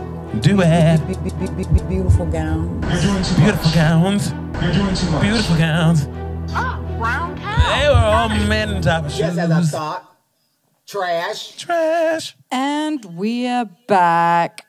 [0.40, 1.88] Do it.
[1.88, 2.84] beautiful gowns.
[2.84, 4.32] You're doing too Beautiful gowns.
[4.62, 5.20] You're doing too.
[5.20, 6.06] Beautiful gowns.
[6.06, 10.16] They were all men in top of Just as I thought.
[10.86, 11.56] Trash.
[11.56, 12.36] Trash.
[12.50, 14.63] and we are back.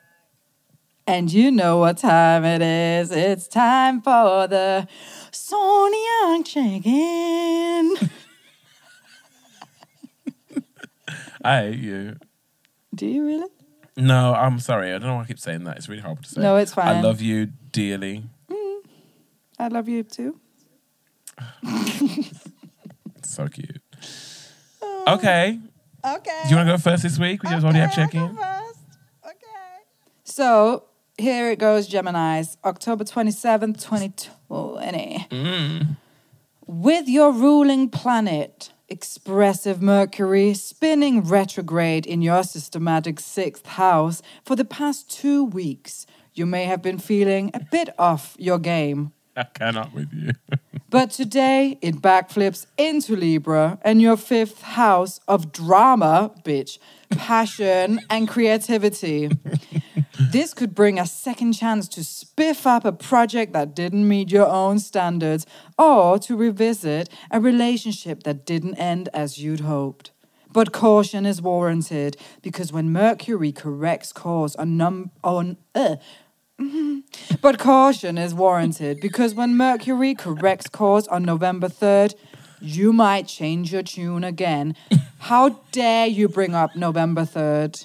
[1.06, 3.12] And you know what time it is.
[3.12, 4.88] It's time for the
[5.30, 7.94] Sony Young check-in.
[11.44, 12.16] I hate you.
[12.94, 13.48] Do you really?
[13.96, 14.88] No, I'm sorry.
[14.88, 15.76] I don't know why I keep saying that.
[15.76, 16.40] It's really horrible to say.
[16.40, 16.88] No, it's fine.
[16.88, 18.24] I love you dearly.
[18.50, 18.80] Mm.
[19.58, 20.40] I love you too.
[23.26, 23.82] So cute.
[25.06, 25.58] Okay.
[26.04, 26.40] Okay.
[26.44, 27.42] Do you want to go first this week?
[27.42, 28.38] We just already have check in.
[30.24, 30.84] So
[31.18, 32.56] here it goes, Gemini's.
[32.64, 35.26] October 27th, 2020.
[35.30, 35.96] Mm.
[36.66, 44.64] With your ruling planet, expressive Mercury, spinning retrograde in your systematic sixth house for the
[44.64, 49.12] past two weeks, you may have been feeling a bit off your game.
[49.36, 50.32] I cannot with you.
[50.88, 56.78] But today it backflips into Libra and your fifth house of drama, bitch,
[57.10, 59.30] passion, and creativity.
[60.32, 64.46] this could bring a second chance to spiff up a project that didn't meet your
[64.46, 65.46] own standards
[65.78, 70.10] or to revisit a relationship that didn't end as you'd hoped.
[70.52, 75.96] But caution is warranted because when Mercury corrects course on num on uh,
[77.42, 82.14] but caution is warranted because when Mercury corrects course on November 3rd,
[82.60, 84.74] you might change your tune again.
[85.18, 87.84] How dare you bring up November 3rd?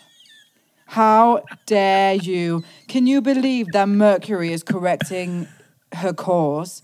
[0.92, 2.64] How dare you?
[2.88, 5.48] Can you believe that Mercury is correcting
[5.94, 6.84] her cause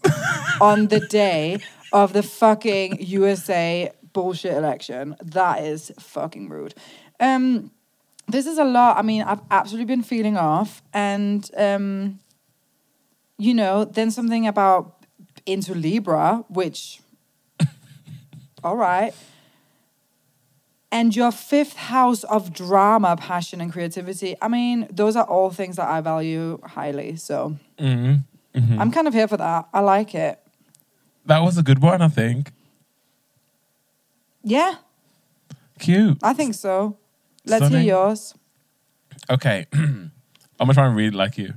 [0.61, 1.59] on the day
[1.91, 5.15] of the fucking USA bullshit election.
[5.23, 6.73] That is fucking rude.
[7.19, 7.71] Um,
[8.27, 8.97] this is a lot.
[8.97, 12.19] I mean, I've absolutely been feeling off, and um,
[13.37, 15.05] you know, then something about
[15.45, 16.99] into Libra, which,
[18.63, 19.13] all right.
[20.91, 24.35] And your fifth house of drama, passion, and creativity.
[24.41, 27.15] I mean, those are all things that I value highly.
[27.17, 28.79] So Mm-hmm.
[28.81, 29.67] I'm kind of here for that.
[29.71, 30.39] I like it.
[31.27, 32.51] That was a good one, I think.
[34.43, 34.75] Yeah,
[35.79, 36.17] Cute.
[36.23, 36.97] I think so.
[37.45, 38.33] Let's hear yours.
[39.29, 40.11] Okay, I'm
[40.57, 41.53] gonna try and read like you.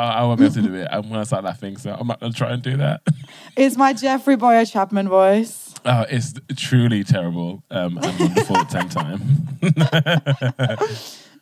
[0.00, 0.88] I, I won't be able to do it.
[0.90, 3.02] I'm gonna start laughing, so I'm not gonna try and do that.
[3.56, 5.74] It's my Jeffrey Boyer Chapman voice.
[5.84, 9.20] Oh, it's truly terrible um, and wonderful at the same time.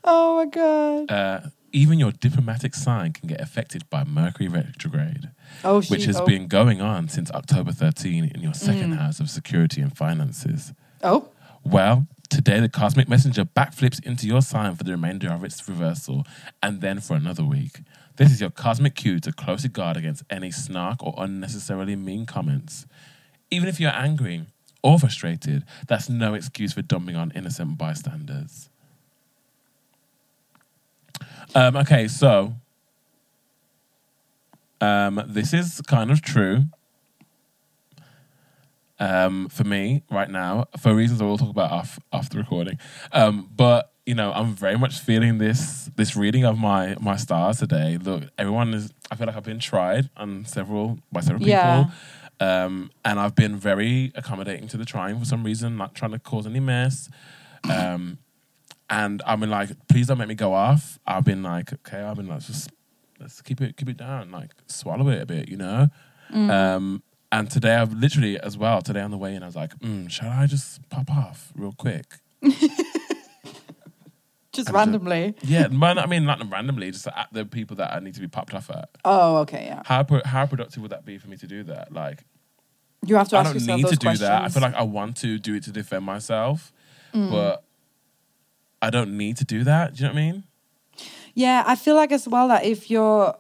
[0.05, 1.11] Oh my god.
[1.11, 1.41] Uh,
[1.73, 5.31] even your diplomatic sign can get affected by Mercury retrograde,
[5.65, 6.25] Oh, which has oh.
[6.25, 8.99] been going on since October 13 in your second Mm.
[8.99, 10.73] house of security and finances.
[11.03, 11.29] Oh,
[11.65, 16.25] Well, today the cosmic messenger backflips into your sign for the remainder of its reversal
[16.63, 17.81] and then for another week.
[18.19, 22.85] This is your cosmic cue to closely guard against any snark or unnecessarily mean comments.
[23.49, 24.45] Even if you're angry
[24.83, 28.71] or frustrated, that's no excuse for dumping on innocent bystanders.
[31.55, 32.55] Um, okay, so
[34.81, 36.65] um, this is kind of true
[38.99, 42.81] um, for me right now for reasons I will talk about off off the recording.
[43.13, 47.59] Um, but you know, I'm very much feeling this this reading of my my stars
[47.59, 47.99] today.
[47.99, 48.91] Look, everyone is.
[49.11, 51.93] I feel like I've been tried on several by several people.
[52.41, 56.19] Um, and I've been very accommodating to the trying for some reason, not trying to
[56.19, 57.11] cause any mess.
[57.69, 58.17] Um,
[58.89, 60.99] and I've been like, please don't make me go off.
[61.07, 62.71] I've been like, okay, I've been like, just
[63.21, 65.89] let's keep it keep it down, like swallow it a bit, you know.
[66.33, 66.51] Mm.
[66.51, 68.81] Um, and today I've literally as well.
[68.81, 71.75] Today on the way in, I was like, mm, shall I just pop off real
[71.77, 72.07] quick?
[74.59, 75.35] just randomly.
[75.43, 75.99] Yeah, man.
[75.99, 78.69] I mean, not randomly, just at the people that I need to be popped off
[78.71, 78.91] at.
[79.05, 79.83] Oh, okay, yeah.
[79.87, 81.93] How pro- how productive would that be for me to do that?
[81.93, 82.25] Like,
[83.07, 84.21] You have to I don't need to do questions.
[84.21, 84.43] that.
[84.43, 86.73] I feel like I want to do it to defend myself,
[87.15, 87.31] Mm.
[87.31, 87.65] but
[88.83, 89.95] I don't need to do that.
[89.95, 90.45] Do you know what I mean?
[91.35, 93.35] Yeah, I feel like as well that if you're,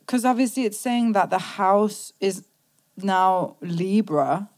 [0.00, 2.44] because obviously it's saying that the house is
[2.96, 4.48] now Libra.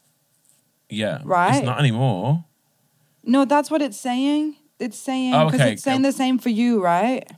[0.89, 1.21] Yeah.
[1.25, 1.57] Right.
[1.57, 2.45] It's not anymore.
[3.25, 4.57] No, that's what it's saying.
[4.83, 7.29] It's saying because okay, it's saying the same for you, right?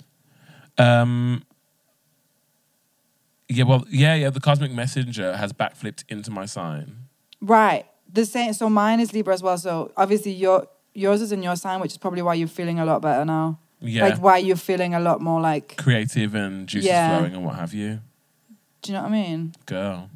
[0.79, 1.43] Um.
[3.49, 3.65] Yeah.
[3.65, 3.85] Well.
[3.91, 4.15] Yeah.
[4.15, 4.31] Yeah.
[4.31, 6.97] The cosmic messenger has backflipped into my sign.
[7.41, 7.87] Right.
[8.13, 8.53] The same.
[8.53, 9.59] So mine is Libra as well.
[9.59, 12.85] So obviously your yours is in your sign, which is probably why you're feeling a
[12.85, 13.59] lot better now.
[13.81, 14.09] Yeah.
[14.09, 15.77] Like why you're feeling a lot more like.
[15.77, 17.19] Creative and juices Yeah.
[17.19, 18.01] flowing and what have you.
[18.83, 19.55] Do you know what I mean?
[19.67, 20.11] Girl,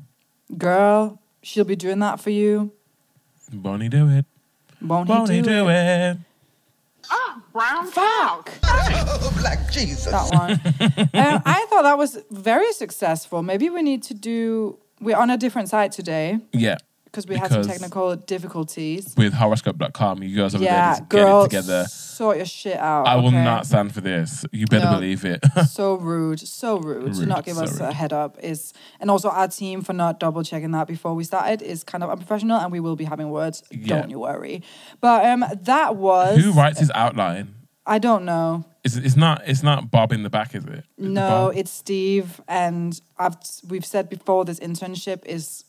[0.56, 2.72] Girl, she'll be doing that for you.
[3.52, 4.24] Bonnie, do it.
[4.80, 5.74] Won't Bonnie, he do, do it?
[5.74, 6.18] it.
[7.52, 8.50] Brown Fuck.
[9.40, 10.06] Black Jesus.
[10.06, 10.52] That one.
[11.14, 13.42] um, I thought that was very successful.
[13.42, 14.78] Maybe we need to do.
[15.00, 16.76] We're on a different site today Yeah.
[17.10, 19.14] Because we had some Because- technical difficulties.
[19.16, 21.84] With horoscope.com, you guys over there Yeah, just get it together.
[21.86, 23.06] sort your shit out.
[23.06, 23.42] I will okay?
[23.44, 24.44] not stand for this.
[24.52, 24.94] You better No.
[24.96, 25.40] believe it.
[25.70, 27.92] so rude, so rude, to Rude, not give so us a rude.
[27.94, 31.62] head up is, and also our team for not double checking that before we started
[31.62, 33.62] is kind of unprofessional, and we will be having words.
[33.70, 34.00] Yeah.
[34.00, 34.62] Don't you worry.
[35.00, 37.54] But um, that was Who writes his outline?
[37.86, 38.64] I don't know.
[38.84, 39.42] It's, it's not.
[39.46, 40.70] It's not Bob in the back, is it?
[40.70, 41.56] Is it No, Bob?
[41.56, 43.36] it's Steve, and I've
[43.66, 45.64] we've said before this internship is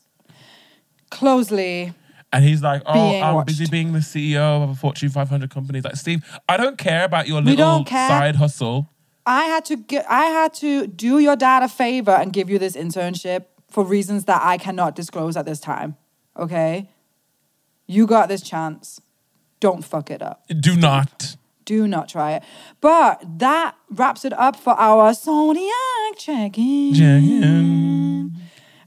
[1.10, 1.92] closely.
[2.32, 3.46] And he's like, "Oh, being I'm watched.
[3.48, 7.26] busy being the CEO of a Fortune 500 company." Like, Steve, I don't care about
[7.26, 8.08] your We little don't care.
[8.08, 8.88] side hustle.
[9.26, 10.06] I had to get.
[10.08, 14.24] I had to do your dad a favor and give you this internship for reasons
[14.26, 15.96] that I cannot disclose at this time.
[16.36, 16.88] Okay,
[17.86, 19.00] you got this chance.
[19.58, 20.44] Don't fuck it up.
[20.60, 21.36] Do not.
[21.66, 22.42] Do not try it.
[22.80, 26.94] But that wraps it up for our zodiac check-in.
[26.94, 28.32] Check-in.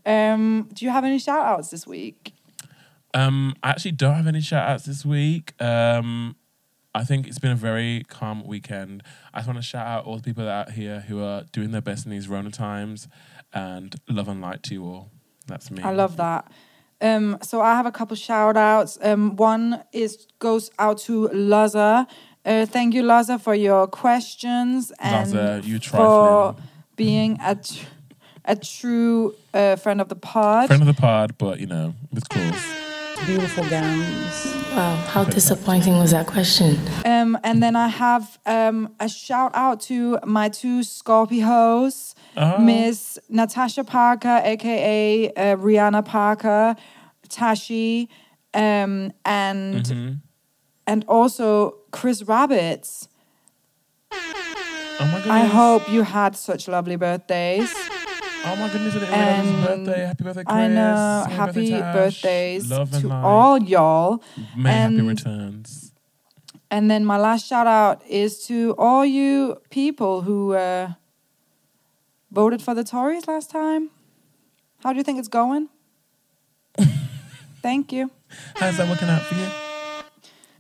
[0.06, 2.34] Um, do you have any shout outs this week?
[3.14, 5.54] Um, I actually don't have any shout outs this week.
[5.62, 6.36] Um,
[6.96, 9.04] I think it's been a very calm weekend.
[9.34, 11.82] I just want to shout out all the people out here who are doing their
[11.82, 13.08] best in these Rona times
[13.52, 15.12] and love and light to you all.
[15.48, 15.82] That's me.
[15.84, 16.52] I love that.
[17.02, 18.98] Um, so I have a couple shout outs.
[19.02, 22.08] Um, one is goes out to Laza.
[22.46, 26.56] Uh, thank you, Laza, for your questions and Laza, you for
[26.96, 27.58] being a,
[28.45, 30.68] a true uh, friend of the pod.
[30.68, 32.64] Friend of the pod, but you know, with claws.
[33.26, 34.56] beautiful gowns.
[34.76, 36.78] Wow, how disappointing was that question?
[37.06, 42.15] Um, and then I have um, a shout out to my two Scorpios,
[42.60, 46.76] Miss Natasha Parker, aka uh, Rihanna Parker,
[47.30, 48.10] Tashi,
[48.53, 50.20] um, and
[50.88, 53.07] and also Chris Rabbits.
[54.11, 55.28] Oh my goodness.
[55.28, 57.74] I hope you had such lovely birthdays.
[58.45, 60.06] Oh my goodness, I didn't realize it was his And birthday.
[60.06, 60.56] Happy birthday, Chris.
[60.56, 61.26] I know.
[61.30, 61.94] Happy Tash.
[61.95, 63.24] birthdays Love to light.
[63.24, 64.24] all y'all.
[64.57, 65.91] May happy and- returns.
[66.70, 70.94] And then my last shout out is to all you people who uh,
[72.32, 73.91] voted for the Tories last time.
[74.84, 75.70] How do you think it's going?
[77.61, 78.10] Thank you.
[78.56, 79.48] How's that working out for you?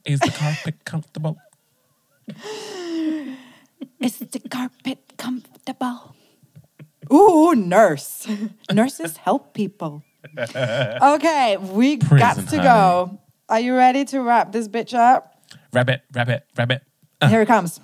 [0.05, 1.37] Is the carpet comfortable?
[3.99, 6.15] Is the carpet comfortable?
[7.11, 8.27] Ooh, nurse.
[8.71, 10.03] Nurses help people.
[10.37, 13.19] Okay, we got Prison to go.
[13.49, 15.35] Are you ready to wrap this bitch up?
[15.73, 16.81] Rabbit, rabbit, rabbit.
[17.21, 17.27] Uh.
[17.29, 17.79] Here it comes.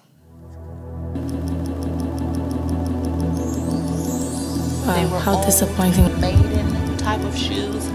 [4.86, 6.20] They Wow, were how all disappointing.
[6.20, 7.88] maiden type of shoes.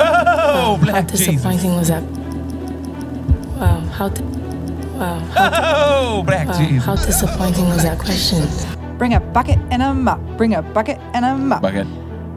[0.00, 1.26] Oh, How black Jesus.
[1.26, 2.02] disappointing was that?
[3.60, 4.22] Wow, how di-
[4.98, 5.50] Wow, how,
[6.18, 6.84] Oh, black wow, Jesus.
[6.84, 8.42] how disappointing was that question?
[8.98, 10.20] Bring a bucket and a mop.
[10.36, 11.62] Bring a bucket and a mop.
[11.62, 11.86] Bucket.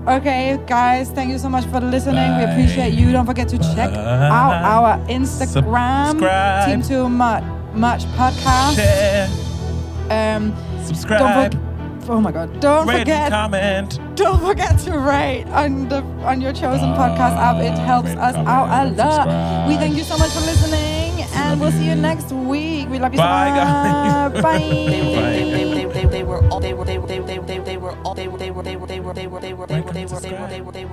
[0.07, 2.37] Okay, guys, thank you so much for listening.
[2.37, 3.11] We appreciate you.
[3.11, 6.65] Don't forget to check out our Instagram, Subscribe.
[6.65, 7.43] Team Too Much,
[7.73, 8.75] much Podcast.
[8.75, 9.27] Share,
[10.09, 10.55] Um,
[10.85, 11.59] subscribe.
[12.09, 12.61] Oh my God!
[12.61, 13.23] Don't rate, forget.
[13.23, 13.99] and comment.
[14.15, 17.57] Don't forget to rate on the on your chosen podcast app.
[17.61, 19.67] It helps us out a lot.
[19.67, 21.06] We thank you so much for listening,
[21.37, 22.89] and we'll see you next week.
[22.89, 24.33] We love you Bye, so guys.
[24.33, 24.43] much.
[24.43, 24.57] Bye.
[24.59, 27.59] They, they, they, they, they, they were all they were they were they they they
[27.59, 29.67] they were all they were they were they were they were they were they were
[29.67, 30.85] they were they were they were they were they